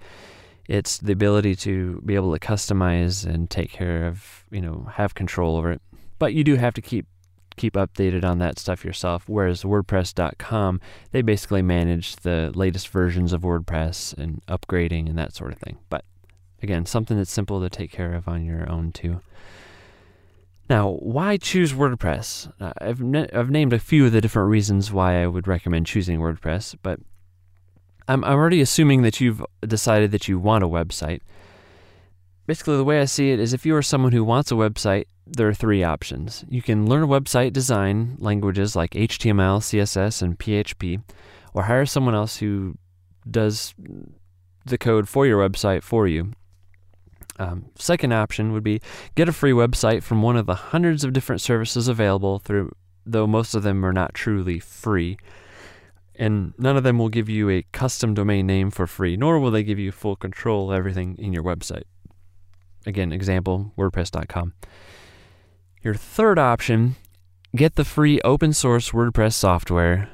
It's 0.67 0.97
the 0.97 1.13
ability 1.13 1.55
to 1.57 2.01
be 2.05 2.15
able 2.15 2.33
to 2.33 2.39
customize 2.39 3.25
and 3.25 3.49
take 3.49 3.71
care 3.71 4.05
of, 4.05 4.43
you 4.51 4.59
know, 4.59 4.89
have 4.93 5.15
control 5.15 5.55
over 5.55 5.71
it. 5.71 5.81
But 6.19 6.33
you 6.33 6.43
do 6.43 6.55
have 6.55 6.73
to 6.73 6.81
keep 6.81 7.05
keep 7.57 7.73
updated 7.73 8.23
on 8.23 8.39
that 8.39 8.57
stuff 8.57 8.85
yourself. 8.85 9.23
Whereas 9.27 9.63
WordPress.com, 9.63 10.79
they 11.11 11.21
basically 11.21 11.61
manage 11.61 12.15
the 12.17 12.51
latest 12.55 12.87
versions 12.89 13.33
of 13.33 13.41
WordPress 13.41 14.17
and 14.17 14.41
upgrading 14.47 15.09
and 15.09 15.17
that 15.17 15.33
sort 15.33 15.51
of 15.51 15.59
thing. 15.59 15.77
But 15.89 16.05
again, 16.61 16.85
something 16.85 17.17
that's 17.17 17.31
simple 17.31 17.59
to 17.61 17.69
take 17.69 17.91
care 17.91 18.13
of 18.13 18.27
on 18.27 18.45
your 18.45 18.69
own 18.69 18.91
too. 18.91 19.21
Now, 20.69 20.91
why 20.91 21.37
choose 21.37 21.73
WordPress? 21.73 22.51
Uh, 22.59 22.73
I've, 22.81 23.01
I've 23.33 23.49
named 23.49 23.73
a 23.73 23.79
few 23.79 24.05
of 24.05 24.11
the 24.11 24.21
different 24.21 24.49
reasons 24.49 24.91
why 24.91 25.23
I 25.23 25.27
would 25.27 25.47
recommend 25.47 25.85
choosing 25.85 26.19
WordPress, 26.19 26.75
but 26.83 26.99
I'm, 28.07 28.23
I'm 28.23 28.33
already 28.33 28.61
assuming 28.61 29.01
that 29.03 29.21
you've 29.21 29.43
decided 29.61 30.11
that 30.11 30.27
you 30.27 30.39
want 30.39 30.63
a 30.63 30.67
website. 30.67 31.21
Basically, 32.45 32.77
the 32.77 32.83
way 32.83 33.01
I 33.01 33.05
see 33.05 33.31
it 33.31 33.39
is 33.39 33.53
if 33.53 33.65
you 33.65 33.75
are 33.75 33.81
someone 33.81 34.11
who 34.11 34.23
wants 34.23 34.51
a 34.51 34.55
website, 34.55 35.05
there 35.29 35.47
are 35.47 35.53
three 35.53 35.83
options. 35.83 36.45
You 36.49 36.61
can 36.61 36.87
learn 36.87 37.03
website 37.07 37.53
design 37.53 38.15
languages 38.19 38.75
like 38.75 38.91
HTML, 38.91 39.59
CSS, 39.59 40.21
and 40.21 40.37
PHP, 40.37 41.01
or 41.53 41.63
hire 41.63 41.85
someone 41.85 42.15
else 42.15 42.37
who 42.37 42.77
does 43.29 43.73
the 44.65 44.77
code 44.77 45.09
for 45.09 45.25
your 45.25 45.47
website 45.47 45.83
for 45.83 46.07
you. 46.07 46.31
Um, 47.39 47.67
second 47.75 48.13
option 48.13 48.51
would 48.53 48.63
be 48.63 48.81
get 49.15 49.29
a 49.29 49.33
free 49.33 49.51
website 49.51 50.01
from 50.01 50.21
one 50.21 50.37
of 50.37 50.47
the 50.47 50.55
hundreds 50.55 51.03
of 51.03 51.13
different 51.13 51.41
services 51.41 51.87
available 51.87 52.39
through 52.39 52.71
though 53.07 53.25
most 53.27 53.55
of 53.55 53.63
them 53.63 53.85
are 53.85 53.93
not 53.93 54.13
truly 54.13 54.59
free. 54.59 55.17
And 56.15 56.53
none 56.57 56.75
of 56.75 56.83
them 56.83 56.97
will 56.97 57.09
give 57.09 57.29
you 57.29 57.49
a 57.49 57.63
custom 57.71 58.13
domain 58.13 58.47
name 58.47 58.71
for 58.71 58.87
free, 58.87 59.15
nor 59.15 59.39
will 59.39 59.51
they 59.51 59.63
give 59.63 59.79
you 59.79 59.91
full 59.91 60.15
control 60.15 60.71
of 60.71 60.77
everything 60.77 61.15
in 61.19 61.31
your 61.31 61.43
website. 61.43 61.83
Again, 62.85 63.11
example 63.11 63.71
WordPress.com. 63.77 64.53
Your 65.87 65.95
third 65.95 66.37
option 66.37 66.97
get 67.55 67.75
the 67.75 67.85
free 67.85 68.19
open 68.25 68.51
source 68.51 68.91
WordPress 68.91 69.35
software, 69.35 70.09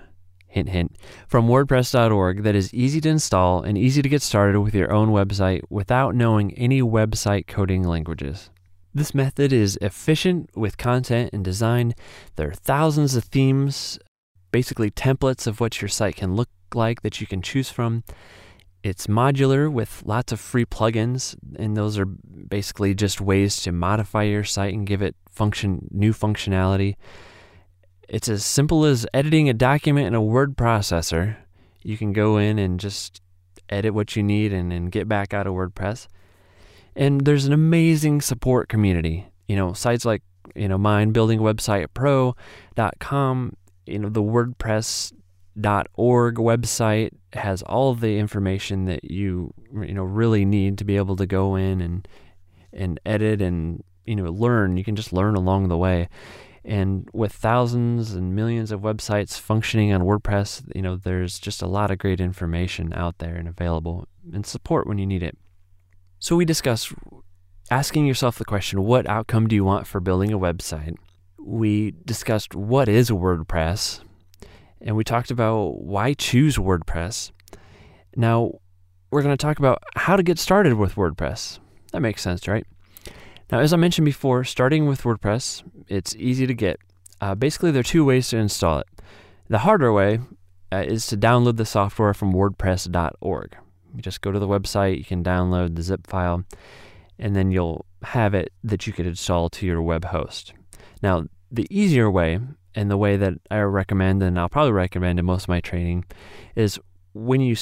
hint, 0.46 0.70
hint, 0.70 0.96
from 1.28 1.48
WordPress.org 1.48 2.44
that 2.44 2.54
is 2.54 2.72
easy 2.76 3.02
to 3.02 3.10
install 3.10 3.64
and 3.64 3.76
easy 3.76 4.04
to 4.04 4.08
get 4.08 4.22
started 4.22 4.62
with 4.62 4.76
your 4.76 4.94
own 4.94 5.10
website 5.10 5.62
without 5.72 6.14
knowing 6.14 6.54
any 6.54 6.84
website 6.84 7.48
coding 7.48 7.82
languages. 7.82 8.52
This 8.94 9.16
method 9.16 9.52
is 9.52 9.80
efficient 9.82 10.56
with 10.56 10.78
content 10.78 11.32
and 11.34 11.44
design. 11.44 11.96
There 12.36 12.50
are 12.50 12.54
thousands 12.54 13.16
of 13.16 13.24
themes, 13.24 13.98
basically 14.52 14.92
templates 14.92 15.48
of 15.48 15.60
what 15.60 15.82
your 15.82 15.90
site 15.90 16.18
can 16.18 16.36
look 16.36 16.50
like 16.76 17.02
that 17.02 17.20
you 17.20 17.26
can 17.26 17.42
choose 17.42 17.72
from. 17.72 18.04
It's 18.84 19.08
modular 19.08 19.72
with 19.72 20.04
lots 20.06 20.34
of 20.34 20.42
free 20.42 20.66
plugins, 20.66 21.36
and 21.56 21.78
those 21.78 21.98
are 21.98 22.06
basically 22.06 22.94
just 22.94 23.22
ways 23.22 23.62
to 23.64 23.72
modify 23.72 24.24
your 24.24 24.44
site 24.44 24.74
and 24.74 24.86
give 24.86 25.02
it 25.02 25.16
function 25.32 25.88
new 25.90 26.14
functionality. 26.14 26.96
It's 28.10 28.28
as 28.28 28.44
simple 28.44 28.84
as 28.84 29.08
editing 29.14 29.48
a 29.48 29.54
document 29.54 30.08
in 30.08 30.14
a 30.14 30.22
word 30.22 30.58
processor. 30.58 31.38
You 31.82 31.98
can 31.98 32.12
go 32.12 32.38
in 32.38 32.60
and 32.60 32.78
just 32.78 33.22
edit 33.70 33.94
what 33.94 34.18
you 34.18 34.24
need 34.24 34.52
and, 34.52 34.74
and 34.74 34.92
get 34.92 35.08
back 35.08 35.34
out 35.34 35.48
of 35.48 35.54
WordPress. 35.54 36.08
And 36.96 37.26
there's 37.26 37.46
an 37.46 37.54
amazing 37.54 38.22
support 38.22 38.70
community. 38.70 39.28
You 39.48 39.56
know, 39.56 39.74
sites 39.74 40.06
like, 40.06 40.22
you 40.56 40.68
know, 40.68 40.78
mine, 40.78 41.12
building 41.12 41.40
website 41.40 41.88
pro.com, 41.94 43.56
you 43.86 44.00
know, 44.00 44.10
the 44.10 44.22
WordPress.org 44.22 46.36
website 46.36 47.12
has 47.36 47.62
all 47.64 47.96
the 47.96 48.18
information 48.18 48.86
that 48.86 49.04
you, 49.04 49.54
you 49.74 49.94
know, 49.94 50.04
really 50.04 50.46
need 50.46 50.78
to 50.78 50.86
be 50.86 50.98
able 50.98 51.16
to 51.16 51.26
go 51.26 51.56
in 51.56 51.82
and, 51.82 52.08
and 52.72 53.00
edit 53.06 53.42
and, 53.42 53.84
you 54.06 54.16
know, 54.16 54.32
learn. 54.32 54.78
You 54.78 54.84
can 54.84 54.96
just 54.96 55.14
learn 55.14 55.36
along 55.36 55.68
the 55.68 55.78
way. 55.78 56.10
And 56.66 57.10
with 57.14 57.34
thousands 57.34 58.14
and 58.14 58.34
millions 58.34 58.72
of 58.72 58.82
websites 58.82 59.38
functioning 59.38 59.92
on 59.92 60.04
WordPress, 60.04 60.64
you 60.74 60.82
know, 60.82 60.96
there's 60.96 61.38
just 61.40 61.62
a 61.62 61.68
lot 61.68 61.92
of 61.92 61.98
great 61.98 62.22
information 62.22 62.94
out 62.94 63.18
there 63.18 63.36
and 63.36 63.48
available 63.48 64.08
and 64.32 64.46
support 64.46 64.88
when 64.88 64.98
you 64.98 65.06
need 65.06 65.24
it. 65.24 65.38
So 66.20 66.38
we 66.38 66.46
discussed 66.46 66.94
asking 67.70 68.06
yourself 68.06 68.38
the 68.38 68.46
question, 68.46 68.84
what 68.84 69.08
outcome 69.08 69.48
do 69.48 69.56
you 69.56 69.66
want 69.66 69.88
for 69.88 70.00
building 70.00 70.32
a 70.32 70.40
website? 70.40 70.96
We 71.38 71.92
discussed 72.06 72.56
what 72.56 72.88
is 72.88 73.10
WordPress, 73.10 74.00
and 74.84 74.96
we 74.96 75.04
talked 75.04 75.32
about 75.32 75.82
why 75.82 76.14
choose 76.14 76.58
WordPress. 76.58 77.32
Now, 78.16 78.60
we're 79.10 79.22
going 79.22 79.36
to 79.36 79.42
talk 79.42 79.60
about 79.60 79.82
how 79.96 80.16
to 80.16 80.24
get 80.24 80.38
started 80.38 80.74
with 80.74 80.96
WordPress. 80.96 81.60
That 81.92 82.02
makes 82.02 82.22
sense, 82.22 82.48
right? 82.48 82.66
Now, 83.52 83.60
as 83.60 83.74
I 83.74 83.78
mentioned 83.78 84.06
before, 84.06 84.44
starting 84.44 84.86
with 84.86 85.04
WordPress, 85.04 85.64
it's 85.88 86.16
easy 86.16 86.46
to 86.48 86.54
get. 86.54 86.80
Uh, 87.22 87.36
basically, 87.36 87.72
there 87.72 87.82
are 87.82 87.84
two 87.84 88.04
ways 88.04 88.28
to 88.30 88.38
install 88.38 88.80
it. 88.80 88.88
The 89.48 89.60
harder 89.60 89.94
way 89.94 90.20
uh, 90.72 90.84
is 90.86 91.08
to 91.08 91.18
download 91.18 91.58
the 91.58 91.66
software 91.66 92.14
from 92.14 92.34
WordPress.org. 92.34 93.56
You 93.96 94.02
just 94.02 94.22
go 94.22 94.32
to 94.32 94.40
the 94.40 94.48
website, 94.48 94.98
you 94.98 95.06
can 95.06 95.24
download 95.24 95.76
the 95.76 95.84
zip 95.84 96.08
file, 96.08 96.44
and 97.20 97.36
then 97.36 97.52
you'll 97.52 97.86
have 98.02 98.34
it 98.34 98.52
that 98.64 98.88
you 98.88 98.94
could 98.94 99.06
install 99.06 99.50
to 99.52 99.66
your 99.66 99.82
web 99.82 100.06
host. 100.06 100.54
Now, 101.02 101.26
the 101.52 101.68
easier 101.70 102.10
way, 102.10 102.40
and 102.76 102.90
the 102.90 102.98
way 102.98 103.18
that 103.18 103.34
I 103.52 103.60
recommend, 103.60 104.24
and 104.24 104.40
I'll 104.40 104.50
probably 104.50 104.72
recommend 104.72 105.20
in 105.20 105.26
most 105.26 105.44
of 105.44 105.50
my 105.50 105.62
training, 105.62 106.06
is 106.56 106.80
when 107.14 107.42
you 107.42 107.56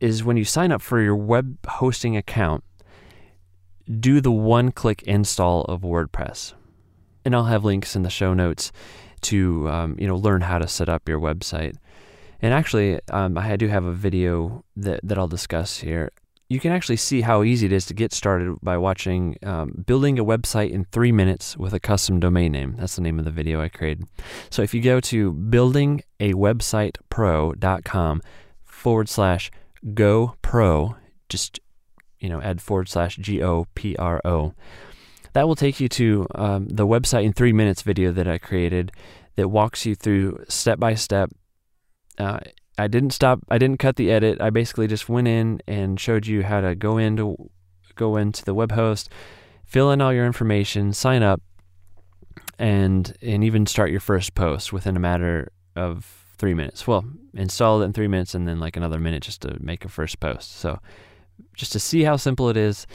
is 0.00 0.24
when 0.24 0.36
you 0.36 0.44
sign 0.44 0.72
up 0.72 0.80
for 0.80 1.00
your 1.00 1.16
web 1.16 1.58
hosting 1.66 2.16
account 2.16 2.64
do 3.98 4.20
the 4.20 4.30
one 4.30 4.70
click 4.70 5.02
install 5.02 5.62
of 5.62 5.80
WordPress. 5.80 6.54
And 7.24 7.34
I'll 7.34 7.44
have 7.44 7.64
links 7.64 7.96
in 7.96 8.02
the 8.02 8.10
show 8.10 8.34
notes 8.34 8.72
to 9.22 9.68
um, 9.68 9.96
you 9.98 10.06
know 10.06 10.16
learn 10.16 10.42
how 10.42 10.58
to 10.58 10.68
set 10.68 10.88
up 10.88 11.08
your 11.08 11.20
website. 11.20 11.76
And 12.42 12.54
actually, 12.54 13.00
um, 13.10 13.36
I 13.36 13.56
do 13.56 13.68
have 13.68 13.84
a 13.84 13.92
video 13.92 14.64
that, 14.76 15.00
that 15.02 15.18
I'll 15.18 15.28
discuss 15.28 15.78
here. 15.78 16.10
You 16.50 16.58
can 16.58 16.72
actually 16.72 16.96
see 16.96 17.20
how 17.20 17.44
easy 17.44 17.66
it 17.66 17.72
is 17.72 17.86
to 17.86 17.94
get 17.94 18.12
started 18.12 18.56
by 18.60 18.76
watching 18.76 19.36
um, 19.44 19.84
Building 19.86 20.18
a 20.18 20.24
Website 20.24 20.70
in 20.70 20.84
Three 20.84 21.12
Minutes 21.12 21.56
with 21.56 21.72
a 21.72 21.78
Custom 21.78 22.18
Domain 22.18 22.50
Name. 22.50 22.74
That's 22.76 22.96
the 22.96 23.02
name 23.02 23.20
of 23.20 23.24
the 23.24 23.30
video 23.30 23.62
I 23.62 23.68
created. 23.68 24.08
So 24.50 24.62
if 24.62 24.74
you 24.74 24.82
go 24.82 24.98
to 24.98 25.32
buildingawebsitepro.com 25.32 28.22
forward 28.64 29.08
slash 29.08 29.52
go 29.94 30.34
pro, 30.42 30.96
just 31.28 31.60
you 32.18 32.28
know, 32.28 32.42
add 32.42 32.60
forward 32.60 32.88
slash 32.88 33.16
G 33.16 33.40
O 33.40 33.68
P 33.76 33.94
R 33.96 34.20
O. 34.24 34.52
That 35.34 35.46
will 35.46 35.54
take 35.54 35.78
you 35.78 35.88
to 35.88 36.26
um, 36.34 36.66
the 36.68 36.84
website 36.84 37.22
in 37.22 37.32
three 37.32 37.52
minutes 37.52 37.82
video 37.82 38.10
that 38.10 38.26
I 38.26 38.38
created 38.38 38.90
that 39.36 39.50
walks 39.50 39.86
you 39.86 39.94
through 39.94 40.44
step 40.48 40.80
by 40.80 40.94
step. 40.94 41.30
Uh, 42.18 42.40
I 42.78 42.86
didn't 42.86 43.10
stop. 43.10 43.40
I 43.48 43.58
didn't 43.58 43.78
cut 43.78 43.96
the 43.96 44.10
edit. 44.10 44.40
I 44.40 44.50
basically 44.50 44.86
just 44.86 45.08
went 45.08 45.28
in 45.28 45.60
and 45.66 45.98
showed 46.00 46.26
you 46.26 46.42
how 46.42 46.60
to 46.60 46.74
go 46.74 46.98
into 46.98 47.50
go 47.94 48.16
into 48.16 48.44
the 48.44 48.54
web 48.54 48.72
host, 48.72 49.10
fill 49.64 49.90
in 49.90 50.00
all 50.00 50.12
your 50.12 50.26
information, 50.26 50.92
sign 50.92 51.22
up, 51.22 51.42
and 52.58 53.16
and 53.22 53.44
even 53.44 53.66
start 53.66 53.90
your 53.90 54.00
first 54.00 54.34
post 54.34 54.72
within 54.72 54.96
a 54.96 55.00
matter 55.00 55.52
of 55.76 56.24
three 56.38 56.54
minutes. 56.54 56.86
Well, 56.86 57.04
install 57.34 57.82
it 57.82 57.84
in 57.84 57.92
three 57.92 58.08
minutes, 58.08 58.34
and 58.34 58.48
then 58.48 58.60
like 58.60 58.76
another 58.76 58.98
minute 58.98 59.22
just 59.22 59.42
to 59.42 59.56
make 59.60 59.84
a 59.84 59.88
first 59.88 60.20
post. 60.20 60.56
So 60.56 60.80
just 61.54 61.72
to 61.72 61.80
see 61.80 62.02
how 62.02 62.16
simple 62.16 62.48
it 62.48 62.56
is. 62.56 62.86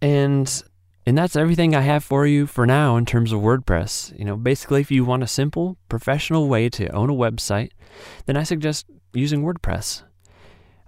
And 0.00 0.62
and 1.06 1.18
that's 1.18 1.36
everything 1.36 1.74
I 1.74 1.82
have 1.82 2.02
for 2.02 2.26
you 2.26 2.46
for 2.46 2.66
now 2.66 2.96
in 2.96 3.04
terms 3.04 3.32
of 3.32 3.40
WordPress. 3.40 4.18
You 4.18 4.24
know, 4.24 4.36
basically 4.36 4.80
if 4.80 4.90
you 4.90 5.04
want 5.04 5.22
a 5.22 5.26
simple, 5.26 5.76
professional 5.88 6.48
way 6.48 6.68
to 6.70 6.88
own 6.88 7.10
a 7.10 7.14
website, 7.14 7.70
then 8.26 8.36
I 8.36 8.42
suggest 8.42 8.86
using 9.12 9.42
WordPress. 9.42 10.02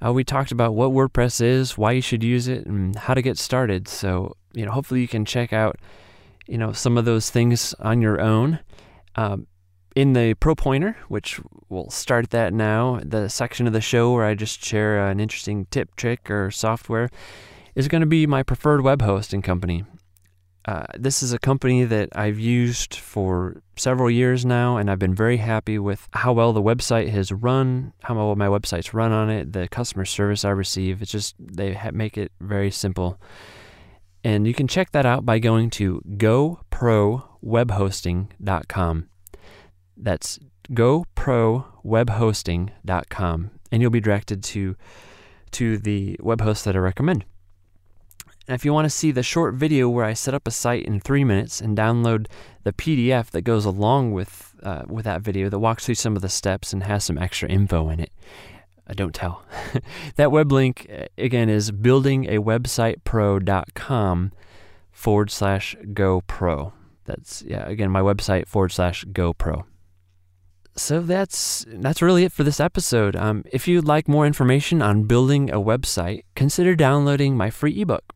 Uh, 0.04 0.12
we 0.12 0.24
talked 0.24 0.52
about 0.52 0.74
what 0.74 0.90
WordPress 0.90 1.40
is, 1.40 1.78
why 1.78 1.92
you 1.92 2.02
should 2.02 2.22
use 2.22 2.48
it, 2.48 2.66
and 2.66 2.96
how 2.96 3.14
to 3.14 3.22
get 3.22 3.38
started. 3.38 3.88
So, 3.88 4.36
you 4.52 4.66
know, 4.66 4.72
hopefully 4.72 5.00
you 5.00 5.08
can 5.08 5.24
check 5.24 5.52
out, 5.52 5.78
you 6.46 6.58
know, 6.58 6.72
some 6.72 6.98
of 6.98 7.04
those 7.04 7.30
things 7.30 7.74
on 7.80 8.02
your 8.02 8.20
own. 8.20 8.60
Um, 9.16 9.46
in 9.94 10.12
the 10.12 10.34
Pro 10.34 10.54
Pointer, 10.54 10.94
which 11.08 11.40
we'll 11.70 11.88
start 11.88 12.28
that 12.30 12.52
now, 12.52 13.00
the 13.02 13.28
section 13.28 13.66
of 13.66 13.72
the 13.72 13.80
show 13.80 14.12
where 14.12 14.26
I 14.26 14.34
just 14.34 14.62
share 14.62 15.08
an 15.08 15.18
interesting 15.18 15.66
tip, 15.70 15.96
trick, 15.96 16.30
or 16.30 16.50
software, 16.50 17.08
is 17.74 17.88
going 17.88 18.02
to 18.02 18.06
be 18.06 18.26
my 18.26 18.42
preferred 18.42 18.82
web 18.82 19.00
hosting 19.00 19.40
company. 19.40 19.84
Uh, 20.66 20.84
this 20.98 21.22
is 21.22 21.32
a 21.32 21.38
company 21.38 21.84
that 21.84 22.08
I've 22.12 22.40
used 22.40 22.96
for 22.96 23.62
several 23.76 24.10
years 24.10 24.44
now, 24.44 24.78
and 24.78 24.90
I've 24.90 24.98
been 24.98 25.14
very 25.14 25.36
happy 25.36 25.78
with 25.78 26.08
how 26.12 26.32
well 26.32 26.52
the 26.52 26.60
website 26.60 27.08
has 27.10 27.30
run, 27.30 27.92
how 28.02 28.16
well 28.16 28.34
my 28.34 28.48
website's 28.48 28.92
run 28.92 29.12
on 29.12 29.30
it, 29.30 29.52
the 29.52 29.68
customer 29.68 30.04
service 30.04 30.44
I 30.44 30.50
receive. 30.50 31.02
It's 31.02 31.12
just, 31.12 31.36
they 31.38 31.78
make 31.92 32.18
it 32.18 32.32
very 32.40 32.72
simple. 32.72 33.20
And 34.24 34.44
you 34.44 34.54
can 34.54 34.66
check 34.66 34.90
that 34.90 35.06
out 35.06 35.24
by 35.24 35.38
going 35.38 35.70
to 35.70 36.02
goprowebhosting.com. 36.16 39.08
That's 39.96 40.40
goprowebhosting.com, 40.68 43.50
and 43.70 43.82
you'll 43.82 43.90
be 43.90 44.00
directed 44.00 44.42
to 44.42 44.74
to 45.52 45.78
the 45.78 46.16
web 46.20 46.40
host 46.40 46.64
that 46.64 46.74
I 46.74 46.80
recommend. 46.80 47.24
And 48.48 48.54
if 48.54 48.64
you 48.64 48.72
want 48.72 48.86
to 48.86 48.90
see 48.90 49.10
the 49.10 49.22
short 49.22 49.54
video 49.54 49.88
where 49.88 50.04
I 50.04 50.12
set 50.12 50.34
up 50.34 50.46
a 50.46 50.50
site 50.50 50.84
in 50.84 51.00
three 51.00 51.24
minutes 51.24 51.58
and 51.60 51.76
download 51.76 52.26
the 52.62 52.72
PDF 52.72 53.30
that 53.30 53.42
goes 53.42 53.64
along 53.64 54.12
with 54.12 54.54
uh, 54.62 54.84
with 54.86 55.04
that 55.04 55.22
video 55.22 55.48
that 55.48 55.58
walks 55.58 55.86
through 55.86 55.96
some 55.96 56.14
of 56.16 56.22
the 56.22 56.28
steps 56.28 56.72
and 56.72 56.84
has 56.84 57.04
some 57.04 57.18
extra 57.18 57.48
info 57.48 57.88
in 57.88 58.00
it, 58.00 58.10
uh, 58.88 58.94
don't 58.94 59.14
tell. 59.14 59.44
that 60.16 60.32
web 60.32 60.50
link 60.52 60.86
uh, 60.90 61.06
again 61.18 61.48
is 61.48 61.72
buildingawebsitepro.com 61.72 64.32
forward 64.92 65.30
slash 65.30 65.76
GoPro. 65.84 66.72
That's 67.04 67.42
yeah 67.42 67.68
again 67.68 67.90
my 67.90 68.00
website 68.00 68.46
forward 68.46 68.72
slash 68.72 69.04
GoPro 69.06 69.64
so 70.76 71.00
that's 71.00 71.64
that's 71.68 72.02
really 72.02 72.24
it 72.24 72.32
for 72.32 72.44
this 72.44 72.60
episode. 72.60 73.16
Um, 73.16 73.44
if 73.50 73.66
you'd 73.66 73.86
like 73.86 74.08
more 74.08 74.26
information 74.26 74.82
on 74.82 75.04
building 75.04 75.50
a 75.50 75.58
website, 75.58 76.24
consider 76.34 76.76
downloading 76.76 77.36
my 77.36 77.50
free 77.50 77.80
ebook. 77.80 78.15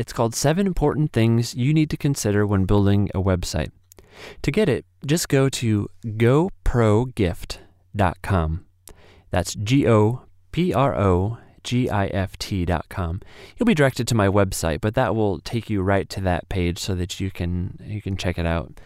It's 0.00 0.12
called 0.14 0.34
Seven 0.34 0.66
Important 0.66 1.12
Things 1.12 1.54
You 1.54 1.74
Need 1.74 1.90
to 1.90 1.98
Consider 1.98 2.46
When 2.46 2.64
Building 2.64 3.10
a 3.14 3.20
Website. 3.20 3.70
To 4.40 4.50
get 4.50 4.66
it, 4.66 4.86
just 5.04 5.28
go 5.28 5.50
to 5.50 5.90
goprogift.com. 6.06 8.64
That's 9.30 9.54
G 9.54 9.86
O 9.86 10.22
P 10.52 10.72
R 10.72 10.98
O 10.98 11.36
G 11.62 11.90
I 11.90 12.06
F 12.06 12.38
T.com. 12.38 13.20
You'll 13.58 13.66
be 13.66 13.74
directed 13.74 14.08
to 14.08 14.14
my 14.14 14.26
website, 14.26 14.80
but 14.80 14.94
that 14.94 15.14
will 15.14 15.38
take 15.40 15.68
you 15.68 15.82
right 15.82 16.08
to 16.08 16.22
that 16.22 16.48
page 16.48 16.78
so 16.78 16.94
that 16.94 17.20
you 17.20 17.30
can 17.30 17.78
you 17.84 18.00
can 18.00 18.16
check 18.16 18.38
it 18.38 18.46
out. 18.46 18.80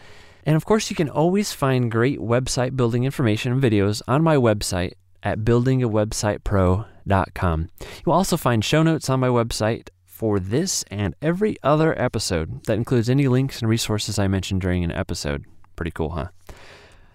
And 0.45 0.57
of 0.57 0.65
course, 0.65 0.91
you 0.91 0.97
can 0.97 1.09
always 1.09 1.53
find 1.53 1.93
great 1.93 2.19
website 2.19 2.75
building 2.75 3.05
information 3.05 3.53
and 3.53 3.63
videos 3.63 4.03
on 4.09 4.25
my 4.25 4.35
website 4.35 4.95
at 5.23 5.43
buildingawebsitepro.com. 5.43 7.69
You'll 8.05 8.17
also 8.17 8.37
find 8.37 8.65
show 8.65 8.83
notes 8.83 9.09
on 9.09 9.21
my 9.21 9.29
website 9.29 9.91
for 10.15 10.39
this 10.39 10.85
and 10.93 11.17
every 11.21 11.57
other 11.65 12.01
episode 12.01 12.63
that 12.67 12.75
includes 12.75 13.11
any 13.11 13.27
links 13.27 13.61
and 13.61 13.69
resources 13.69 14.17
I 14.17 14.29
mentioned 14.29 14.61
during 14.61 14.85
an 14.85 14.93
episode. 14.93 15.45
Pretty 15.75 15.91
cool, 15.91 16.11
huh? 16.11 16.29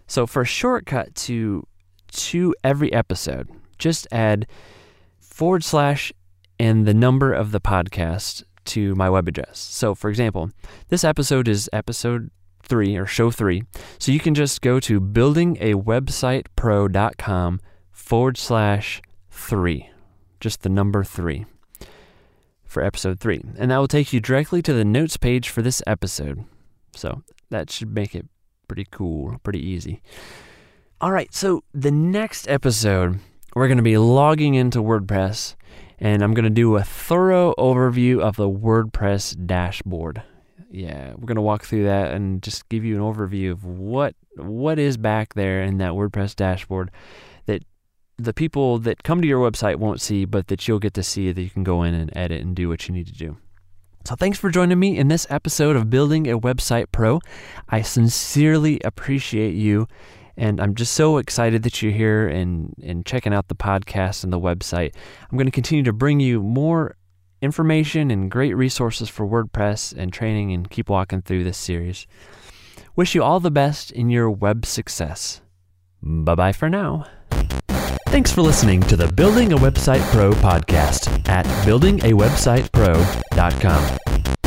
So 0.06 0.28
for 0.28 0.42
a 0.42 0.46
shortcut 0.46 1.16
to 1.16 1.66
to 2.12 2.54
every 2.62 2.92
episode, 2.92 3.48
just 3.78 4.06
add 4.12 4.48
forward 5.18 5.64
slash 5.64 6.12
and 6.60 6.86
the 6.86 6.94
number 6.94 7.32
of 7.32 7.54
the 7.54 7.62
podcast 7.62 8.44
to 8.66 8.94
my 8.96 9.10
web 9.10 9.30
address. 9.30 9.60
So 9.60 9.96
for 9.96 10.10
example, 10.10 10.52
this 10.90 11.06
episode 11.06 11.48
is 11.48 11.70
episode 11.72 12.30
three 12.62 12.98
or 12.98 13.06
show 13.06 13.32
three. 13.32 13.64
So 13.98 14.12
you 14.12 14.20
can 14.20 14.36
just 14.36 14.62
go 14.62 14.82
to 14.82 15.00
buildingawebsitepro.com 15.00 17.60
forward 17.94 18.38
slash 18.38 19.02
three, 19.32 19.90
just 20.42 20.64
the 20.64 20.70
number 20.70 21.06
three 21.06 21.46
for 22.70 22.84
episode 22.84 23.20
three. 23.20 23.42
And 23.58 23.72
that 23.72 23.78
will 23.78 23.88
take 23.88 24.14
you 24.14 24.22
directly 24.22 24.62
to 24.62 24.74
the 24.74 24.86
notes 24.86 25.18
page 25.18 25.50
for 25.50 25.62
this 25.62 25.82
episode. 25.86 26.46
So 26.96 27.24
that 27.50 27.70
should 27.70 27.94
make 27.94 28.16
it 28.16 28.28
pretty 28.68 28.86
cool, 28.90 29.38
pretty 29.44 29.60
easy. 29.60 30.02
All 31.02 31.12
right, 31.12 31.34
so 31.34 31.64
the 31.74 31.92
next 31.92 32.48
episode, 32.48 33.20
we're 33.56 33.68
going 33.68 33.78
to 33.78 33.84
be 33.84 33.98
logging 33.98 34.54
into 34.54 34.80
WordPress 34.80 35.56
and 35.98 36.24
I'm 36.24 36.34
going 36.34 36.44
to 36.44 36.50
do 36.50 36.78
a 36.78 36.84
thorough 36.84 37.54
overview 37.58 38.22
of 38.22 38.36
the 38.36 38.50
WordPress 38.50 39.46
dashboard. 39.46 40.22
Yeah, 40.72 41.14
we're 41.18 41.26
going 41.26 41.36
to 41.36 41.42
walk 41.42 41.64
through 41.64 41.86
that 41.86 42.14
and 42.14 42.42
just 42.44 42.70
give 42.70 42.86
you 42.86 42.96
an 42.96 43.02
overview 43.02 43.52
of 43.52 43.66
what 43.66 44.16
what 44.36 44.80
is 44.80 44.96
back 44.96 45.34
there 45.34 45.64
in 45.64 45.80
that 45.80 45.94
WordPress 45.94 46.36
dashboard 46.36 46.92
the 48.20 48.34
people 48.34 48.80
that 48.80 49.04
come 49.04 49.22
to 49.22 49.28
your 49.28 49.50
website 49.50 49.78
won't 49.78 50.02
see, 50.02 50.26
but 50.26 50.48
that 50.48 50.68
you'll 50.68 50.80
get 50.80 50.94
to 50.96 51.04
see 51.04 51.32
that 51.32 51.42
you 51.42 51.50
can 51.50 51.64
go 51.64 51.84
in 51.84 51.94
and 51.94 52.16
edit 52.16 52.42
and 52.42 52.56
do 52.56 52.70
what 52.70 52.88
you 52.88 52.94
need 52.94 53.08
to 53.08 53.14
do. 53.14 53.38
So, 54.06 54.16
thanks 54.16 54.38
for 54.38 54.50
joining 54.50 54.80
me 54.80 54.98
in 54.98 55.08
this 55.08 55.28
episode 55.30 55.76
of 55.76 55.90
Building 55.90 56.30
a 56.30 56.40
Website 56.40 56.88
Pro. 56.92 57.20
I 57.68 57.82
sincerely 57.82 58.80
appreciate 58.84 59.54
you, 59.56 59.88
and 60.38 60.60
I'm 60.60 60.76
just 60.76 60.94
so 60.94 61.18
excited 61.18 61.64
that 61.64 61.82
you're 61.82 61.92
here 61.92 62.28
and, 62.28 62.74
and 62.82 63.06
checking 63.06 63.34
out 63.34 63.50
the 63.50 63.56
podcast 63.56 64.24
and 64.24 64.32
the 64.32 64.40
website. 64.40 64.96
I'm 65.30 65.38
going 65.38 65.48
to 65.48 65.52
continue 65.52 65.84
to 65.84 65.94
bring 65.94 66.20
you 66.20 66.42
more 66.42 66.96
information 67.42 68.12
and 68.12 68.32
great 68.32 68.56
resources 68.56 69.10
for 69.10 69.28
WordPress 69.28 69.96
and 69.98 70.12
training 70.12 70.52
and 70.54 70.70
keep 70.70 70.90
walking 70.90 71.22
through 71.22 71.44
this 71.44 71.58
series. 71.58 72.08
Wish 72.96 73.16
you 73.16 73.24
all 73.24 73.40
the 73.40 73.52
best 73.52 73.92
in 73.92 74.10
your 74.10 74.30
web 74.30 74.66
success. 74.66 75.42
Bye 76.02 76.36
bye 76.36 76.52
for 76.54 76.70
now. 76.70 77.06
Thanks 78.10 78.32
for 78.32 78.42
listening 78.42 78.82
to 78.82 78.98
the 78.98 79.08
Building 79.14 79.54
a 79.54 79.56
Website 79.56 80.02
Pro 80.12 80.32
podcast 80.32 81.30
at 81.30 81.46
buildingawebsitepro.com. 81.64 84.39